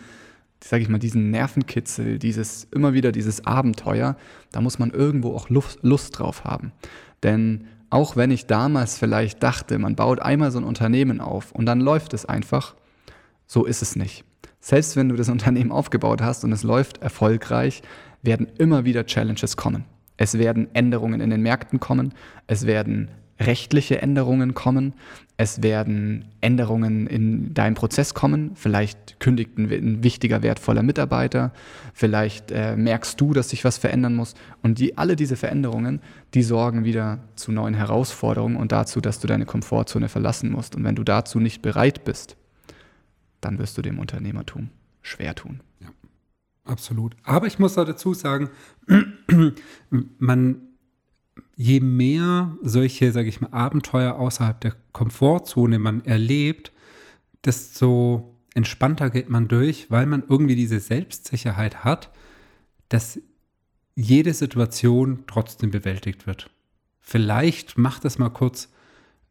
sage 0.63 0.81
ich 0.81 0.89
mal, 0.89 0.97
diesen 0.97 1.31
Nervenkitzel, 1.31 2.19
dieses 2.19 2.67
immer 2.71 2.93
wieder 2.93 3.11
dieses 3.11 3.45
Abenteuer, 3.45 4.15
da 4.51 4.61
muss 4.61 4.79
man 4.79 4.91
irgendwo 4.91 5.35
auch 5.35 5.49
Lust, 5.49 5.79
Lust 5.81 6.17
drauf 6.17 6.45
haben. 6.45 6.71
Denn 7.21 7.65
auch 7.95 8.17
wenn 8.17 8.29
ich 8.29 8.45
damals 8.45 8.97
vielleicht 8.97 9.41
dachte, 9.41 9.79
man 9.79 9.95
baut 9.95 10.19
einmal 10.19 10.51
so 10.51 10.59
ein 10.59 10.65
Unternehmen 10.65 11.21
auf 11.21 11.53
und 11.53 11.65
dann 11.65 11.79
läuft 11.79 12.13
es 12.13 12.25
einfach, 12.25 12.75
so 13.47 13.63
ist 13.63 13.81
es 13.81 13.95
nicht. 13.95 14.25
Selbst 14.59 14.97
wenn 14.97 15.07
du 15.07 15.15
das 15.15 15.29
Unternehmen 15.35 15.71
aufgebaut 15.71 16.21
hast 16.21 16.43
und 16.43 16.51
es 16.51 16.63
läuft 16.63 17.01
erfolgreich, 17.01 17.81
werden 18.21 18.47
immer 18.57 18.83
wieder 18.83 19.05
Challenges 19.05 19.55
kommen. 19.55 19.85
Es 20.17 20.37
werden 20.37 20.67
Änderungen 20.73 21.21
in 21.21 21.29
den 21.29 21.41
Märkten 21.41 21.79
kommen, 21.79 22.13
es 22.47 22.65
werden 22.65 23.11
rechtliche 23.39 24.01
Änderungen 24.01 24.53
kommen, 24.53 24.93
es 25.37 25.61
werden 25.61 26.25
Änderungen 26.39 27.07
in 27.07 27.53
deinem 27.53 27.75
Prozess 27.75 28.13
kommen, 28.13 28.51
vielleicht 28.55 29.19
kündigt 29.19 29.57
ein, 29.57 29.69
ein 29.69 30.03
wichtiger, 30.03 30.43
wertvoller 30.43 30.81
Mitarbeiter, 30.81 31.51
vielleicht 31.93 32.51
äh, 32.51 32.77
merkst 32.77 33.19
du, 33.19 33.33
dass 33.33 33.49
sich 33.49 33.65
was 33.65 33.77
verändern 33.77 34.15
muss 34.15 34.35
und 34.63 34.79
die, 34.79 34.97
alle 34.97 35.17
diese 35.17 35.35
Veränderungen, 35.35 35.99
die 36.33 36.43
sorgen 36.43 36.85
wieder 36.85 37.19
zu 37.35 37.51
neuen 37.51 37.73
Herausforderungen 37.73 38.55
und 38.55 38.71
dazu, 38.71 39.01
dass 39.01 39.19
du 39.19 39.27
deine 39.27 39.45
Komfortzone 39.45 40.07
verlassen 40.07 40.51
musst. 40.51 40.75
Und 40.75 40.85
wenn 40.85 40.95
du 40.95 41.03
dazu 41.03 41.39
nicht 41.39 41.61
bereit 41.61 42.05
bist, 42.05 42.37
dann 43.41 43.59
wirst 43.59 43.77
du 43.77 43.81
dem 43.81 43.99
Unternehmertum 43.99 44.69
schwer 45.01 45.35
tun. 45.35 45.59
Ja, 45.81 45.89
absolut. 46.63 47.15
Aber 47.23 47.47
ich 47.47 47.59
muss 47.59 47.73
dazu 47.73 48.13
sagen, 48.13 48.49
man 50.17 50.61
je 51.55 51.79
mehr 51.79 52.57
solche, 52.61 53.11
sage 53.11 53.29
ich 53.29 53.41
mal, 53.41 53.51
Abenteuer 53.51 54.15
außerhalb 54.15 54.59
der 54.61 54.75
Komfortzone 54.91 55.79
man 55.79 56.03
erlebt, 56.05 56.71
desto 57.43 58.35
entspannter 58.53 59.09
geht 59.09 59.29
man 59.29 59.47
durch, 59.47 59.91
weil 59.91 60.05
man 60.05 60.23
irgendwie 60.27 60.55
diese 60.55 60.79
Selbstsicherheit 60.79 61.83
hat, 61.83 62.11
dass 62.89 63.19
jede 63.95 64.33
Situation 64.33 65.23
trotzdem 65.27 65.71
bewältigt 65.71 66.27
wird. 66.27 66.49
Vielleicht 66.99 67.77
macht 67.77 68.05
es 68.05 68.17
mal 68.17 68.29
kurz 68.29 68.71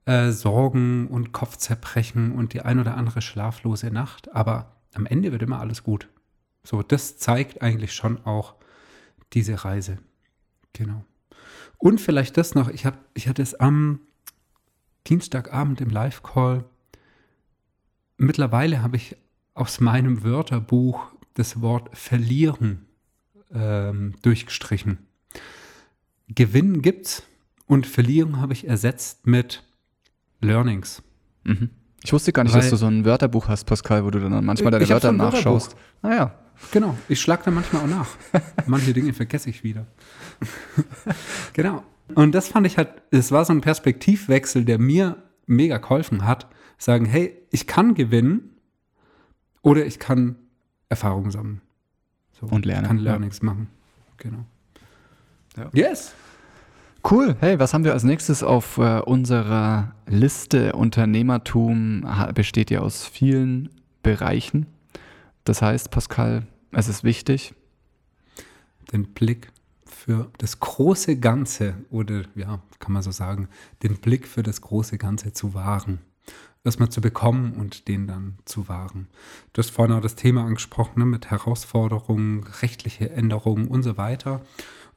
äh, 0.07 0.31
Sorgen 0.31 1.09
und 1.09 1.33
Kopfzerbrechen 1.33 2.33
und 2.33 2.53
die 2.53 2.63
ein 2.63 2.79
oder 2.79 2.97
andere 2.97 3.21
schlaflose 3.23 3.91
Nacht, 3.91 4.33
aber 4.35 4.77
am 4.95 5.07
Ende 5.07 5.33
wird 5.33 5.43
immer 5.43 5.61
alles 5.61 5.83
gut. 5.83 6.09
So, 6.63 6.83
das 6.83 7.19
zeigt 7.19 7.63
eigentlich 7.63 7.93
schon 7.95 8.25
auch 8.25 8.55
diese 9.33 9.65
Reise. 9.65 9.99
Genau. 10.73 11.05
Und 11.79 12.01
vielleicht 12.01 12.37
das 12.37 12.55
noch, 12.55 12.69
ich, 12.69 12.87
hab, 12.87 12.99
ich 13.15 13.29
hatte 13.29 13.43
es 13.43 13.55
am 13.55 14.01
Dienstagabend 15.07 15.81
im 15.81 15.91
Live-Call. 15.91 16.65
Mittlerweile 18.17 18.83
habe 18.83 18.97
ich 18.97 19.17
aus 19.55 19.81
meinem 19.81 20.23
Wörterbuch 20.23 21.13
das 21.35 21.61
Wort 21.61 21.97
verlieren 21.97 22.87
ähm, 23.53 24.15
durchgestrichen. 24.23 24.99
Gewinnen 26.29 26.81
gibt's 26.81 27.23
und 27.67 27.87
Verlierung 27.87 28.39
habe 28.39 28.53
ich 28.53 28.67
ersetzt 28.67 29.27
mit 29.27 29.63
Learnings. 30.41 31.03
Mhm. 31.45 31.71
Ich 32.05 32.13
wusste 32.13 32.33
gar 32.33 32.45
nicht, 32.45 32.53
Weil- 32.55 32.61
dass 32.61 32.71
du 32.71 32.77
so 32.77 32.87
ein 32.87 33.05
Wörterbuch 33.05 33.49
hast, 33.49 33.65
Pascal, 33.65 34.05
wo 34.05 34.11
du 34.11 34.21
dann 34.21 34.45
manchmal 34.45 34.71
deine 34.71 34.85
Ich 34.85 34.91
Wörter 34.91 35.09
so 35.09 35.15
nachschaust. 35.17 35.75
Naja. 36.03 36.35
Genau, 36.71 36.97
ich 37.09 37.21
schlage 37.21 37.43
da 37.45 37.51
manchmal 37.51 37.83
auch 37.83 37.89
nach. 37.89 38.07
Manche 38.67 38.93
Dinge 38.93 39.13
vergesse 39.13 39.51
ich 39.51 39.65
wieder. 39.65 39.87
genau. 41.53 41.83
Und 42.15 42.33
das 42.35 42.49
fand 42.49 42.67
ich 42.67 42.77
halt, 42.79 42.91
es 43.11 43.33
war 43.33 43.45
so 43.45 43.53
ein 43.53 43.61
Perspektivwechsel, 43.61 44.65
der 44.65 44.79
mir 44.79 45.17
mega 45.47 45.79
geholfen 45.79 46.27
hat. 46.27 46.47
Sagen, 46.79 47.07
hey, 47.07 47.37
ich 47.51 47.67
kann 47.67 47.95
gewinnen 47.95 48.51
oder 49.63 49.85
ich 49.87 49.99
kann 49.99 50.37
Erfahrungen 50.91 51.31
sammeln. 51.31 51.61
So, 52.39 52.47
Und 52.47 52.67
lernen, 52.67 52.85
Ich 52.85 52.89
kann 52.89 52.99
ja. 52.99 53.05
Learnings 53.05 53.43
machen. 53.43 53.69
Genau. 54.19 54.45
Ja. 55.57 55.71
Yes. 55.73 56.13
Cool. 57.11 57.37
Hey, 57.39 57.59
was 57.59 57.75
haben 57.75 57.85
wir 57.85 57.93
als 57.93 58.03
nächstes 58.03 58.43
auf 58.43 58.79
äh, 58.79 59.01
unserer 59.01 59.95
Liste? 60.07 60.73
Unternehmertum 60.73 62.07
besteht 62.35 62.71
ja 62.71 62.81
aus 62.81 63.05
vielen 63.05 63.69
Bereichen. 64.03 64.65
Das 65.45 65.61
heißt, 65.61 65.91
Pascal, 65.91 66.47
es 66.73 66.89
ist 66.89 67.05
wichtig. 67.05 67.53
Den 68.91 69.13
Blick 69.13 69.53
für 69.85 70.31
das 70.39 70.61
große 70.61 71.19
Ganze 71.19 71.75
oder 71.91 72.23
ja, 72.37 72.63
kann 72.79 72.95
man 72.95 73.03
so 73.03 73.11
sagen, 73.11 73.49
den 73.83 73.97
Blick 73.99 74.27
für 74.27 74.43
das 74.43 74.63
große 74.63 74.97
Ganze 74.97 75.35
zu 75.35 75.53
wahren. 75.53 75.99
Erstmal 76.65 76.89
zu 76.89 77.03
bekommen 77.03 77.53
und 77.53 77.87
den 77.87 78.07
dann 78.07 78.39
zu 78.47 78.67
wahren. 78.69 79.09
Du 79.53 79.59
hast 79.59 79.69
vorhin 79.69 79.95
auch 79.95 80.01
das 80.01 80.15
Thema 80.15 80.47
angesprochen 80.47 81.01
ne, 81.01 81.05
mit 81.05 81.31
Herausforderungen, 81.31 82.45
rechtliche 82.63 83.11
Änderungen 83.11 83.69
und 83.69 83.83
so 83.83 83.99
weiter. 83.99 84.41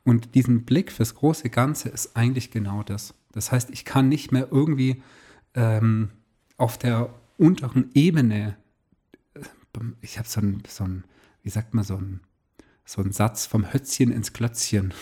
Und 0.07 0.35
diesen 0.35 0.63
Blick 0.63 0.93
fürs 0.93 1.15
große 1.15 1.49
Ganze 1.49 1.89
ist 1.89 2.15
eigentlich 2.15 2.49
genau 2.49 2.81
das. 2.81 3.13
Das 3.33 3.51
heißt, 3.51 3.71
ich 3.71 3.83
kann 3.83 4.07
nicht 4.07 4.31
mehr 4.31 4.47
irgendwie 4.51 5.03
ähm, 5.53 6.11
auf 6.55 6.77
der 6.77 7.13
unteren 7.37 7.89
Ebene, 7.93 8.55
äh, 9.33 9.41
ich 9.99 10.17
habe 10.17 10.25
so 10.25 10.39
ein, 10.39 10.63
so 10.65 10.85
ein, 10.85 11.03
wie 11.43 11.49
sagt 11.49 11.73
man, 11.73 11.83
so 11.83 11.97
ein, 11.97 12.21
so 12.85 13.01
ein 13.01 13.11
Satz 13.11 13.47
vom 13.47 13.73
Hötzchen 13.73 14.13
ins 14.13 14.31
Klötzchen. 14.31 14.93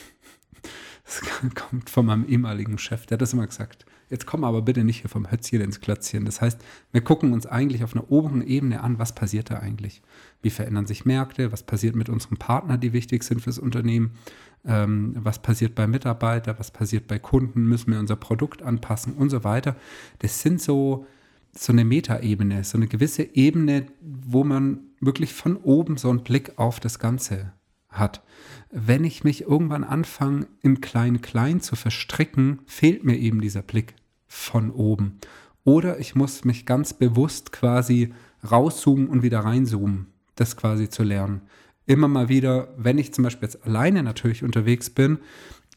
Das 1.04 1.22
kommt 1.54 1.92
von 1.92 2.08
meinem 2.08 2.28
ehemaligen 2.28 2.80
Chef, 2.80 3.06
der 3.06 3.18
hat 3.18 3.22
das 3.22 3.34
immer 3.34 3.46
gesagt. 3.46 3.86
Jetzt 4.10 4.26
komm 4.26 4.44
aber 4.44 4.64
bitte 4.64 4.84
nicht 4.84 5.02
hier 5.02 5.10
vom 5.10 5.30
Hötzchen 5.30 5.62
ins 5.62 5.82
Klötzchen. 5.82 6.26
Das 6.26 6.42
heißt, 6.42 6.60
wir 6.92 7.02
gucken 7.02 7.32
uns 7.32 7.46
eigentlich 7.46 7.84
auf 7.84 7.94
einer 7.94 8.12
oberen 8.12 8.42
Ebene 8.42 8.82
an, 8.82 8.98
was 8.98 9.14
passiert 9.14 9.52
da 9.52 9.60
eigentlich? 9.60 10.02
Wie 10.42 10.50
verändern 10.50 10.88
sich 10.88 11.06
Märkte? 11.06 11.52
Was 11.52 11.62
passiert 11.62 11.96
mit 11.96 12.10
unseren 12.10 12.38
Partnern, 12.38 12.80
die 12.80 12.94
wichtig 12.94 13.24
sind 13.24 13.42
fürs 13.42 13.60
Unternehmen? 13.60 14.18
Ähm, 14.66 15.16
was 15.20 15.40
passiert 15.40 15.76
bei 15.76 15.88
Mitarbeitern? 15.88 16.56
Was 16.58 16.72
passiert 16.72 17.08
bei 17.08 17.20
Kunden? 17.20 17.66
Müssen 17.66 17.92
wir 17.92 18.00
unser 18.00 18.16
Produkt 18.16 18.62
anpassen 18.64 19.14
und 19.14 19.30
so 19.30 19.44
weiter? 19.44 19.76
Das 20.20 20.42
sind 20.42 20.62
so, 20.62 21.06
so 21.52 21.72
eine 21.72 21.86
Metaebene, 21.86 22.64
so 22.64 22.78
eine 22.78 22.88
gewisse 22.88 23.24
Ebene, 23.36 23.88
wo 24.02 24.44
man 24.44 24.80
wirklich 25.00 25.34
von 25.34 25.58
oben 25.58 25.98
so 25.98 26.10
einen 26.10 26.24
Blick 26.24 26.54
auf 26.58 26.80
das 26.80 27.00
Ganze 27.00 27.54
hat. 27.90 28.24
Wenn 28.72 29.04
ich 29.04 29.24
mich 29.24 29.44
irgendwann 29.44 29.84
anfange, 29.84 30.48
im 30.62 30.82
Klein-Klein 30.82 31.62
zu 31.62 31.76
verstricken, 31.76 32.60
fehlt 32.66 33.04
mir 33.04 33.18
eben 33.18 33.42
dieser 33.42 33.62
Blick 33.62 33.96
von 34.28 34.72
oben. 34.72 35.20
Oder 35.64 36.00
ich 36.00 36.16
muss 36.16 36.44
mich 36.44 36.66
ganz 36.66 36.94
bewusst 36.94 37.52
quasi 37.52 38.14
rauszoomen 38.50 39.08
und 39.08 39.24
wieder 39.24 39.40
reinzoomen, 39.40 40.08
das 40.36 40.58
quasi 40.58 40.90
zu 40.90 41.04
lernen. 41.04 41.42
Immer 41.86 42.08
mal 42.08 42.30
wieder, 42.30 42.74
wenn 42.78 42.98
ich 42.98 43.14
zum 43.14 43.24
Beispiel 43.24 43.48
jetzt 43.48 43.66
alleine 43.66 44.04
natürlich 44.04 44.44
unterwegs 44.44 44.90
bin, 44.90 45.20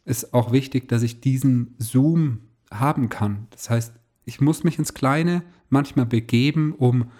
ist 0.05 0.33
auch 0.33 0.53
wichtig, 0.53 0.88
dass 0.88 1.03
ich 1.03 1.21
diesen 1.21 1.75
Zoom 1.79 2.41
haben 2.71 3.09
kann. 3.09 3.47
Das 3.50 3.69
heißt, 3.69 3.93
ich 4.25 4.41
muss 4.41 4.65
mich 4.65 4.79
ins 4.79 4.95
Kleine 4.95 5.43
manchmal 5.69 6.07
begeben, 6.07 6.73
um, 6.73 7.11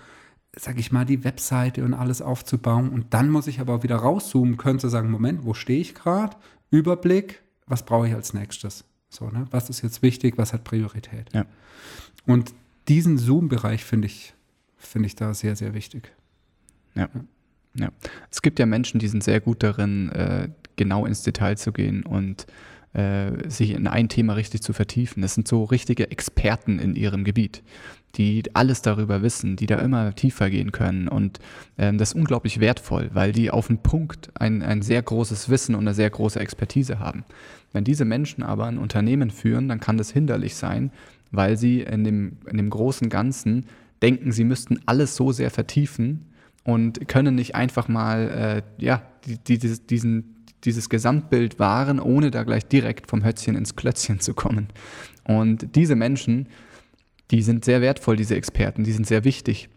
sag 0.57 0.79
ich 0.79 0.91
mal, 0.91 1.05
die 1.05 1.25
Webseite 1.25 1.85
und 1.85 1.95
alles 1.95 2.23
aufzubauen. 2.23 2.89
Und 2.89 3.13
dann 3.15 3.31
muss 3.31 3.47
ich 3.47 3.61
aber 3.61 3.75
auch 3.75 3.83
wieder 3.83 3.97
rauszoomen 3.97 4.57
können, 4.57 4.79
zu 4.79 4.89
sagen, 4.89 5.11
Moment, 5.11 5.45
wo 5.45 5.55
stehe 5.55 5.81
ich 5.81 5.95
gerade? 5.95 6.37
Überblick, 6.71 7.43
was 7.67 7.85
brauche 7.85 8.09
ich 8.09 8.15
als 8.15 8.33
nächstes? 8.33 8.85
So, 9.11 9.31
ne? 9.31 9.47
Was 9.51 9.71
ist 9.71 9.83
jetzt 9.83 10.03
wichtig, 10.03 10.37
was 10.37 10.53
hat 10.53 10.65
Priorität? 10.65 11.33
Ja. 11.33 11.47
Und 12.27 12.55
diesen 12.89 13.19
Zoom-Bereich 13.19 13.85
finde 13.85 14.07
ich, 14.07 14.35
finde 14.77 15.07
ich 15.07 15.17
da 15.17 15.35
sehr, 15.35 15.57
sehr 15.57 15.75
wichtig. 15.75 16.15
Ja. 16.95 17.09
Ja. 17.79 17.91
Es 18.31 18.43
gibt 18.43 18.59
ja 18.59 18.67
Menschen, 18.67 19.01
die 19.01 19.09
sind 19.09 19.25
sehr 19.25 19.41
gut 19.41 19.63
darin, 19.63 20.11
äh, 20.11 20.49
genau 20.77 21.07
ins 21.07 21.23
Detail 21.23 21.57
zu 21.57 21.73
gehen 21.73 22.05
und 22.05 22.47
äh, 22.95 23.49
sich 23.49 23.73
in 23.73 23.87
ein 23.87 24.09
Thema 24.09 24.35
richtig 24.35 24.63
zu 24.63 24.73
vertiefen. 24.73 25.23
Das 25.23 25.35
sind 25.35 25.47
so 25.47 25.65
richtige 25.65 26.11
Experten 26.11 26.79
in 26.79 26.95
ihrem 26.95 27.25
Gebiet, 27.25 27.63
die 28.15 28.43
alles 28.55 28.81
darüber 28.81 29.23
wissen, 29.23 29.57
die 29.57 29.67
da 29.67 29.77
immer 29.79 30.15
tiefer 30.15 30.49
gehen 30.49 30.73
können. 30.73 31.09
Und 31.09 31.39
ähm, 31.77 31.99
das 31.99 32.11
ist 32.11 32.15
unglaublich 32.15 32.61
wertvoll, 32.61 33.11
weil 33.13 33.33
die 33.33 33.51
auf 33.51 33.67
den 33.67 33.79
Punkt 33.79 34.31
ein, 34.35 34.63
ein 34.63 34.83
sehr 34.83 35.03
großes 35.03 35.51
Wissen 35.51 35.75
und 35.75 35.83
eine 35.83 35.95
sehr 35.95 36.11
große 36.11 36.41
Expertise 36.41 36.99
haben. 36.99 37.25
Wenn 37.73 37.85
diese 37.85 38.07
Menschen 38.07 38.43
aber 38.43 38.67
ein 38.67 38.79
Unternehmen 38.79 39.31
führen, 39.31 39.69
dann 39.69 39.81
kann 39.81 39.99
das 39.99 40.11
hinderlich 40.11 40.55
sein, 40.55 40.91
weil 41.31 41.59
sie 41.59 41.83
in 41.83 42.05
dem, 42.05 42.39
in 42.51 42.57
dem 42.57 42.71
großen 42.71 43.11
Ganzen 43.11 43.67
denken, 44.01 44.33
sie 44.33 44.45
müssten 44.45 44.81
alles 44.87 45.15
so 45.15 45.33
sehr 45.33 45.51
vertiefen 45.51 46.25
und 46.65 47.09
können 47.09 47.35
nicht 47.35 47.55
einfach 47.55 47.89
mal 47.89 48.63
äh, 48.79 48.83
ja, 48.85 49.03
die, 49.25 49.39
die, 49.39 49.59
dieses- 49.59 49.87
diesen, 49.87 50.35
dieses 50.65 50.89
Gesamtbild 50.89 51.59
wahren, 51.59 52.01
ohne 52.01 52.31
da 52.31 52.43
gleich 52.43 52.67
direkt 52.67 53.09
vom 53.09 53.25
Hötzchen 53.25 53.55
ins 53.55 53.77
Klötzchen 53.77 54.21
zu 54.21 54.35
kommen. 54.35 54.69
Und 55.25 55.77
diese 55.77 55.95
Menschen, 55.95 56.49
die 57.31 57.43
sind 57.43 57.65
sehr 57.65 57.81
wertvoll, 57.81 58.17
diese 58.17 58.35
Experten, 58.35 58.85
die 58.85 58.93
sind 58.93 59.07
sehr 59.07 59.25
wichtig. 59.25 59.69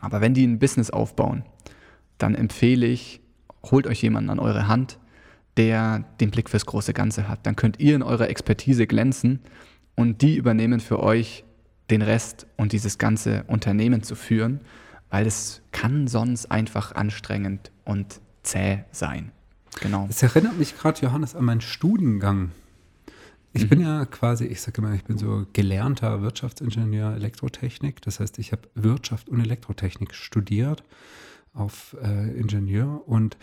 Aber 0.00 0.20
wenn 0.20 0.34
die 0.34 0.46
ein 0.46 0.58
Business 0.58 0.90
aufbauen, 0.90 1.44
dann 2.18 2.34
empfehle 2.34 2.86
ich, 2.86 3.20
holt 3.70 3.86
euch 3.86 4.02
jemanden 4.02 4.30
an 4.30 4.38
eure 4.38 4.66
Hand, 4.68 4.98
der 5.56 6.04
den 6.20 6.30
Blick 6.30 6.48
fürs 6.48 6.66
große 6.66 6.92
Ganze 6.92 7.28
hat. 7.28 7.46
Dann 7.46 7.56
könnt 7.56 7.80
ihr 7.80 7.94
in 7.94 8.02
eurer 8.02 8.28
Expertise 8.28 8.86
glänzen 8.86 9.40
und 9.94 10.22
die 10.22 10.36
übernehmen 10.36 10.80
für 10.80 11.00
euch 11.00 11.44
den 11.90 12.02
Rest 12.02 12.46
und 12.56 12.72
dieses 12.72 12.98
ganze 12.98 13.44
Unternehmen 13.48 14.02
zu 14.02 14.14
führen, 14.14 14.60
weil 15.10 15.26
es 15.26 15.62
kann 15.72 16.08
sonst 16.08 16.50
einfach 16.50 16.92
anstrengend 16.94 17.70
und 17.84 18.20
zäh 18.42 18.84
sein. 18.92 19.32
Genau. 19.80 20.06
Es 20.08 20.22
erinnert 20.22 20.58
mich 20.58 20.76
gerade, 20.76 21.00
Johannes, 21.00 21.34
an 21.34 21.44
meinen 21.44 21.60
Studiengang. 21.60 22.50
Ich 23.52 23.68
bin 23.68 23.80
ja 23.80 24.04
quasi, 24.04 24.44
ich 24.44 24.60
sage 24.60 24.80
immer, 24.80 24.94
ich 24.94 25.04
bin 25.04 25.18
so 25.18 25.44
gelernter 25.52 26.22
Wirtschaftsingenieur 26.22 27.14
Elektrotechnik. 27.14 28.00
Das 28.02 28.20
heißt, 28.20 28.38
ich 28.38 28.52
habe 28.52 28.68
Wirtschaft 28.74 29.28
und 29.28 29.40
Elektrotechnik 29.40 30.14
studiert 30.14 30.84
auf 31.52 31.96
äh, 32.00 32.30
Ingenieur 32.38 33.02
und 33.08 33.36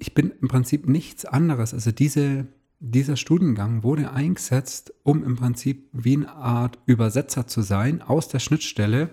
ich 0.00 0.12
bin 0.12 0.32
im 0.40 0.48
Prinzip 0.48 0.88
nichts 0.88 1.24
anderes. 1.24 1.72
Also 1.72 1.92
diese, 1.92 2.46
dieser 2.80 3.16
Studiengang 3.16 3.84
wurde 3.84 4.12
eingesetzt, 4.12 4.92
um 5.02 5.24
im 5.24 5.36
Prinzip 5.36 5.88
wie 5.92 6.16
eine 6.16 6.32
Art 6.32 6.78
Übersetzer 6.84 7.46
zu 7.46 7.62
sein 7.62 8.02
aus 8.02 8.28
der 8.28 8.40
Schnittstelle 8.40 9.10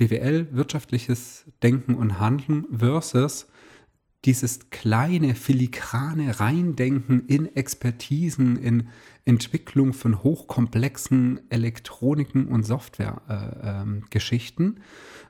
BWL, 0.00 0.48
wirtschaftliches 0.52 1.44
Denken 1.62 1.94
und 1.94 2.18
Handeln 2.18 2.64
versus 2.74 3.46
dieses 4.24 4.70
kleine, 4.70 5.34
filigrane 5.34 6.40
Reindenken 6.40 7.26
in 7.26 7.54
Expertisen, 7.54 8.56
in 8.56 8.88
Entwicklung 9.26 9.92
von 9.92 10.22
hochkomplexen 10.22 11.42
Elektroniken 11.50 12.48
und 12.48 12.64
Software-Geschichten. 12.64 14.64
Äh, 14.64 14.68
ähm, 14.68 14.76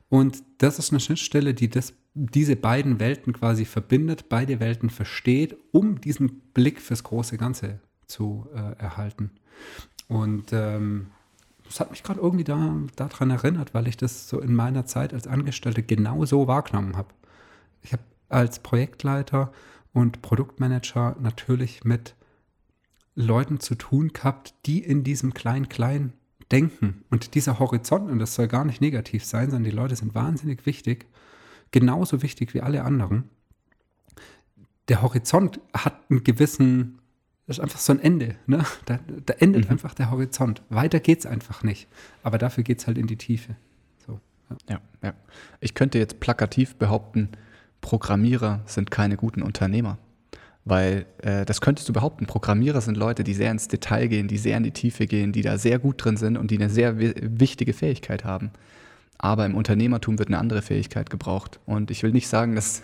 und 0.09 0.45
das 0.59 0.79
ist 0.79 0.93
eine 0.93 1.01
Schnittstelle, 1.01 1.53
die 1.53 1.69
das, 1.69 1.95
diese 2.15 2.55
beiden 2.55 3.01
Welten 3.01 3.33
quasi 3.33 3.65
verbindet, 3.65 4.29
beide 4.29 4.61
Welten 4.61 4.91
versteht, 4.91 5.57
um 5.73 6.01
diesen 6.01 6.43
Blick 6.55 6.81
fürs 6.81 7.03
große 7.03 7.39
Ganze 7.39 7.81
zu 8.07 8.47
äh, 8.55 8.81
erhalten. 8.81 9.33
Und 10.07 10.53
ähm, 10.53 11.09
das 11.71 11.79
hat 11.79 11.93
mich 11.93 12.03
gerade 12.03 12.19
irgendwie 12.19 12.43
da, 12.43 12.79
daran 12.97 13.31
erinnert, 13.31 13.75
weil 13.75 13.87
ich 13.87 13.97
das 13.97 14.29
so 14.29 14.41
in 14.41 14.53
meiner 14.55 14.87
Zeit 14.87 15.15
als 15.15 15.29
Angestellte 15.29 15.85
genau 15.85 16.25
so 16.25 16.49
wahrgenommen 16.49 16.97
habe. 16.97 17.15
Ich 17.83 17.93
habe 17.93 18.03
als 18.29 18.59
Projektleiter 18.59 19.53
und 19.93 20.21
Produktmanager 20.21 21.15
natürlich 21.21 21.85
mit 21.85 22.17
Leuten 23.15 23.61
zu 23.61 23.77
tun 23.77 24.09
gehabt, 24.09 24.55
die 24.67 24.81
in 24.81 25.05
diesem 25.05 25.33
Klein-Klein 25.33 26.13
denken. 26.51 27.05
Und 27.09 27.37
dieser 27.37 27.61
Horizont, 27.61 28.11
und 28.11 28.19
das 28.19 28.35
soll 28.35 28.49
gar 28.49 28.65
nicht 28.65 28.81
negativ 28.81 29.25
sein, 29.25 29.51
sondern 29.51 29.71
die 29.71 29.77
Leute 29.77 29.95
sind 29.95 30.13
wahnsinnig 30.13 30.67
wichtig, 30.67 31.07
genauso 31.71 32.21
wichtig 32.21 32.53
wie 32.53 32.63
alle 32.63 32.83
anderen. 32.83 33.29
Der 34.89 35.03
Horizont 35.03 35.61
hat 35.73 36.01
einen 36.11 36.25
gewissen, 36.25 37.00
das 37.51 37.59
ist 37.59 37.65
einfach 37.65 37.81
so 37.81 37.93
ein 37.93 37.99
Ende. 37.99 38.37
Ne? 38.47 38.65
Da, 38.85 39.01
da 39.27 39.35
endet 39.41 39.65
Mhm. 39.65 39.73
einfach 39.73 39.93
der 39.93 40.13
Horizont. 40.13 40.63
Weiter 40.69 41.01
geht 41.01 41.19
es 41.19 41.27
einfach 41.27 41.65
nicht. 41.65 41.89
Aber 42.23 42.39
dafür 42.39 42.63
geht 42.63 42.79
es 42.79 42.87
halt 42.87 42.97
in 42.97 43.09
die 43.09 43.17
Tiefe. 43.17 43.57
So, 44.07 44.21
ja. 44.69 44.77
Ja, 44.77 44.81
ja. 45.09 45.15
Ich 45.59 45.75
könnte 45.75 45.99
jetzt 45.99 46.21
plakativ 46.21 46.77
behaupten, 46.77 47.31
Programmierer 47.81 48.61
sind 48.67 48.93
keine 48.93 49.17
guten 49.17 49.43
Unternehmer, 49.43 49.99
Weil 50.65 51.07
äh, 51.23 51.45
das 51.45 51.61
könntest 51.61 51.89
du 51.89 51.93
behaupten. 51.93 52.27
Programmierer 52.27 52.81
sind 52.81 52.97
Leute, 52.97 53.25
die 53.25 53.35
sehr 53.35 53.51
ins 53.51 53.67
Detail 53.67 54.07
gehen, 54.07 54.29
die 54.29 54.39
sehr 54.39 54.57
in 54.57 54.63
die 54.63 54.71
Tiefe 54.71 55.09
gehen, 55.09 55.33
die 55.33 55.43
da 55.43 55.59
sehr 55.59 55.81
gut 55.81 56.05
drin 56.05 56.17
sind 56.17 56.37
und 56.37 56.53
die 56.53 56.57
eine 56.59 56.71
sehr 56.71 57.01
wichtige 57.01 57.73
Fähigkeit 57.73 58.25
haben. 58.25 58.53
Aber 59.19 59.45
im 59.45 59.57
Unternehmertum 59.57 60.21
wird 60.21 60.29
eine 60.29 60.39
andere 60.39 60.63
Fähigkeit 60.63 61.11
gebraucht. 61.11 61.59
Und 61.67 61.91
ich 61.91 62.05
will 62.05 62.13
nicht 62.13 62.29
sagen, 62.29 62.55
dass 62.55 62.83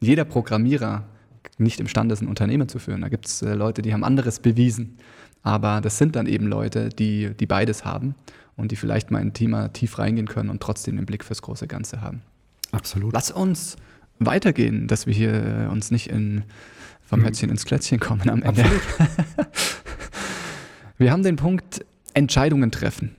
jeder 0.00 0.24
Programmierer 0.24 1.04
nicht 1.58 1.80
imstande 1.80 2.12
ist, 2.12 2.22
ein 2.22 2.28
Unternehmen 2.28 2.68
zu 2.68 2.78
führen. 2.78 3.00
Da 3.00 3.08
gibt 3.08 3.26
es 3.26 3.42
äh, 3.42 3.54
Leute, 3.54 3.82
die 3.82 3.92
haben 3.92 4.04
anderes 4.04 4.40
bewiesen. 4.40 4.98
Aber 5.42 5.80
das 5.80 5.98
sind 5.98 6.16
dann 6.16 6.26
eben 6.26 6.46
Leute, 6.46 6.88
die, 6.88 7.30
die 7.38 7.46
beides 7.46 7.84
haben 7.84 8.14
und 8.56 8.72
die 8.72 8.76
vielleicht 8.76 9.10
mal 9.10 9.20
in 9.20 9.28
ein 9.28 9.32
Thema 9.32 9.68
tief 9.68 9.98
reingehen 9.98 10.26
können 10.26 10.50
und 10.50 10.60
trotzdem 10.60 10.96
den 10.96 11.06
Blick 11.06 11.24
fürs 11.24 11.42
große 11.42 11.66
Ganze 11.66 12.00
haben. 12.00 12.22
Absolut. 12.72 13.12
Lass 13.12 13.30
uns 13.30 13.76
weitergehen, 14.18 14.88
dass 14.88 15.06
wir 15.06 15.14
hier 15.14 15.32
äh, 15.32 15.66
uns 15.70 15.90
nicht 15.90 16.08
in, 16.08 16.42
vom 17.06 17.20
hm. 17.20 17.28
Hötzchen 17.28 17.50
ins 17.50 17.64
Klötzchen 17.64 18.00
kommen 18.00 18.28
am 18.28 18.42
Ende. 18.42 18.64
Absolut. 18.64 18.82
wir 20.98 21.12
haben 21.12 21.22
den 21.22 21.36
Punkt 21.36 21.84
Entscheidungen 22.14 22.70
treffen. 22.70 23.14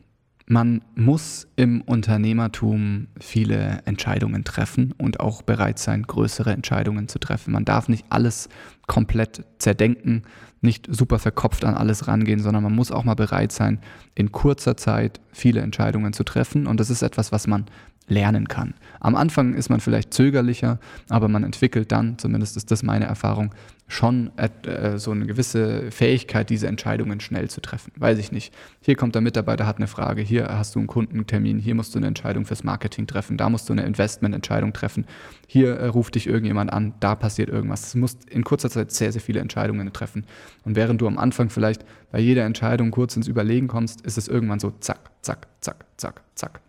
Man 0.50 0.82
muss 0.96 1.46
im 1.58 1.82
Unternehmertum 1.82 3.08
viele 3.20 3.82
Entscheidungen 3.84 4.46
treffen 4.46 4.94
und 4.98 5.20
auch 5.20 5.42
bereit 5.42 5.78
sein, 5.78 6.04
größere 6.04 6.54
Entscheidungen 6.54 7.10
zu 7.10 7.20
treffen. 7.20 7.52
Man 7.52 7.66
darf 7.66 7.90
nicht 7.90 8.06
alles 8.08 8.48
komplett 8.88 9.44
zerdenken, 9.60 10.22
nicht 10.62 10.88
super 10.90 11.20
verkopft 11.20 11.66
an 11.66 11.76
alles 11.76 12.08
rangehen, 12.08 12.40
sondern 12.40 12.64
man 12.64 12.74
muss 12.74 12.94
auch 12.94 13.04
mal 13.04 13.16
bereit 13.16 13.52
sein, 13.52 13.82
in 14.16 14.32
kurzer 14.32 14.78
Zeit 14.78 15.20
viele 15.34 15.60
Entscheidungen 15.60 16.14
zu 16.14 16.24
treffen. 16.24 16.66
Und 16.66 16.80
das 16.80 16.90
ist 16.90 17.02
etwas, 17.02 17.34
was 17.34 17.46
man 17.46 17.66
lernen 18.08 18.48
kann. 18.48 18.74
Am 19.00 19.16
Anfang 19.16 19.54
ist 19.54 19.70
man 19.70 19.80
vielleicht 19.80 20.14
zögerlicher, 20.14 20.80
aber 21.10 21.28
man 21.28 21.44
entwickelt 21.44 21.92
dann, 21.92 22.18
zumindest 22.18 22.58
ist 22.58 22.72
das 22.72 22.84
meine 22.84 23.06
Erfahrung, 23.06 23.54
schon 23.90 24.32
äh, 24.38 24.98
so 24.98 25.12
eine 25.12 25.26
gewisse 25.26 25.92
Fähigkeit, 25.92 26.50
diese 26.50 26.68
Entscheidungen 26.68 27.22
schnell 27.22 27.50
zu 27.50 27.62
treffen. 27.62 27.94
Weiß 27.96 28.18
ich 28.18 28.32
nicht. 28.32 28.54
Hier 28.82 28.96
kommt 28.96 29.16
der 29.16 29.22
Mitarbeiter, 29.22 29.66
hat 29.66 29.78
eine 29.78 29.88
Frage, 29.88 30.22
hier 30.22 30.48
hast 30.50 30.76
du 30.76 30.80
einen 30.80 30.88
Kundentermin, 30.88 31.60
hier 31.60 31.74
musst 31.74 31.96
du 31.96 32.00
eine 32.00 32.08
Entscheidung 32.08 32.46
fürs 32.46 32.64
Marketing 32.64 33.08
treffen, 33.08 33.38
da 33.38 33.50
musst 33.50 33.70
du 33.70 33.74
eine 33.74 33.84
Investmententscheidung 33.84 34.74
treffen, 34.74 35.06
hier 35.48 35.78
äh, 35.78 35.88
ruft 35.88 36.16
dich 36.16 36.28
irgendjemand 36.28 36.72
an, 36.72 36.94
da 37.00 37.16
passiert 37.16 37.50
irgendwas. 37.50 37.94
Du 37.94 38.00
musst 38.00 38.30
in 38.30 38.44
kurzer 38.44 38.70
Zeit 38.70 38.92
sehr, 38.92 39.12
sehr 39.12 39.22
viele 39.22 39.40
Entscheidungen 39.40 39.92
treffen. 39.94 40.26
Und 40.66 40.76
während 40.76 41.00
du 41.00 41.08
am 41.08 41.18
Anfang 41.18 41.50
vielleicht 41.50 41.86
bei 42.12 42.20
jeder 42.20 42.44
Entscheidung 42.46 42.92
kurz 42.92 43.16
ins 43.16 43.28
Überlegen 43.28 43.68
kommst, 43.68 44.02
ist 44.02 44.18
es 44.18 44.28
irgendwann 44.28 44.60
so 44.60 44.72
zack, 44.80 45.12
zack, 45.22 45.48
zack, 45.62 45.86
zack, 45.98 46.22
zack. 46.36 46.67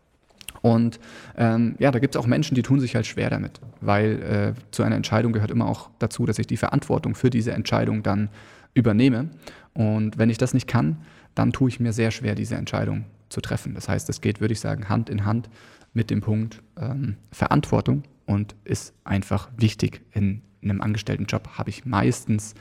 Und 0.62 0.98
ähm, 1.36 1.76
ja, 1.78 1.90
da 1.90 1.98
gibt 1.98 2.14
es 2.14 2.20
auch 2.20 2.26
Menschen, 2.26 2.54
die 2.54 2.62
tun 2.62 2.80
sich 2.80 2.94
halt 2.94 3.06
schwer 3.06 3.30
damit, 3.30 3.60
weil 3.80 4.54
äh, 4.56 4.60
zu 4.70 4.82
einer 4.82 4.96
Entscheidung 4.96 5.32
gehört 5.32 5.50
immer 5.50 5.66
auch 5.66 5.90
dazu, 5.98 6.26
dass 6.26 6.38
ich 6.38 6.46
die 6.46 6.56
Verantwortung 6.56 7.14
für 7.14 7.30
diese 7.30 7.52
Entscheidung 7.52 8.02
dann 8.02 8.28
übernehme. 8.74 9.30
Und 9.74 10.18
wenn 10.18 10.30
ich 10.30 10.38
das 10.38 10.54
nicht 10.54 10.66
kann, 10.66 10.98
dann 11.34 11.52
tue 11.52 11.68
ich 11.68 11.80
mir 11.80 11.92
sehr 11.92 12.10
schwer, 12.10 12.34
diese 12.34 12.56
Entscheidung 12.56 13.04
zu 13.28 13.40
treffen. 13.40 13.74
Das 13.74 13.88
heißt, 13.88 14.08
es 14.08 14.20
geht, 14.20 14.40
würde 14.40 14.52
ich 14.52 14.60
sagen, 14.60 14.88
Hand 14.88 15.10
in 15.10 15.24
Hand 15.24 15.48
mit 15.92 16.10
dem 16.10 16.20
Punkt 16.20 16.62
ähm, 16.80 17.16
Verantwortung 17.30 18.02
und 18.26 18.54
ist 18.64 18.94
einfach 19.04 19.48
wichtig. 19.56 20.00
In, 20.12 20.42
in 20.60 20.70
einem 20.70 20.80
Angestelltenjob 20.80 21.56
habe 21.58 21.70
ich 21.70 21.84
meistens 21.84 22.54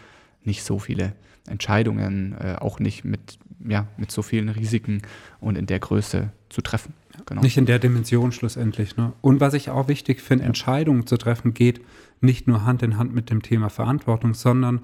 nicht 0.44 0.64
so 0.64 0.80
viele 0.80 1.14
Entscheidungen, 1.48 2.36
äh, 2.40 2.56
auch 2.60 2.80
nicht 2.80 3.04
mit, 3.04 3.40
ja, 3.68 3.88
mit 3.98 4.12
so 4.12 4.22
vielen 4.22 4.50
Risiken 4.50 5.02
und 5.40 5.58
in 5.58 5.66
der 5.66 5.80
Größe 5.80 6.30
zu 6.50 6.62
treffen. 6.62 6.94
Genau. 7.26 7.42
Nicht 7.42 7.58
in 7.58 7.66
der 7.66 7.80
Dimension 7.80 8.32
schlussendlich. 8.32 8.96
Ne? 8.98 9.14
Und 9.22 9.40
was 9.40 9.54
ich 9.54 9.70
auch 9.70 9.88
wichtig 9.88 10.22
finde, 10.22 10.44
ja. 10.44 10.48
Entscheidungen 10.48 11.08
zu 11.08 11.18
treffen, 11.18 11.54
geht 11.54 11.82
nicht 12.22 12.48
nur 12.48 12.66
Hand 12.66 12.84
in 12.84 12.98
Hand 12.98 13.14
mit 13.14 13.30
dem 13.30 13.42
Thema 13.42 13.70
Verantwortung, 13.70 14.34
sondern 14.34 14.82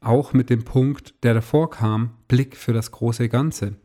auch 0.00 0.32
mit 0.32 0.50
dem 0.50 0.64
Punkt, 0.64 1.14
der 1.22 1.34
davor 1.34 1.70
kam, 1.70 2.10
Blick 2.28 2.56
für 2.56 2.72
das 2.72 2.92
große 2.92 3.28
Ganze. 3.28 3.76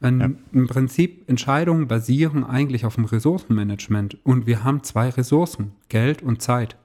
Wenn 0.00 0.20
ja. 0.20 0.30
Im 0.52 0.66
Prinzip 0.66 1.28
Entscheidungen 1.28 1.88
basieren 1.88 2.44
eigentlich 2.44 2.84
auf 2.86 2.94
dem 2.94 3.04
Ressourcenmanagement 3.04 4.24
und 4.24 4.46
wir 4.46 4.64
haben 4.64 4.82
zwei 4.82 5.08
Ressourcen, 5.10 5.72
Geld 5.88 6.22
und 6.22 6.40
Zeit. 6.40 6.76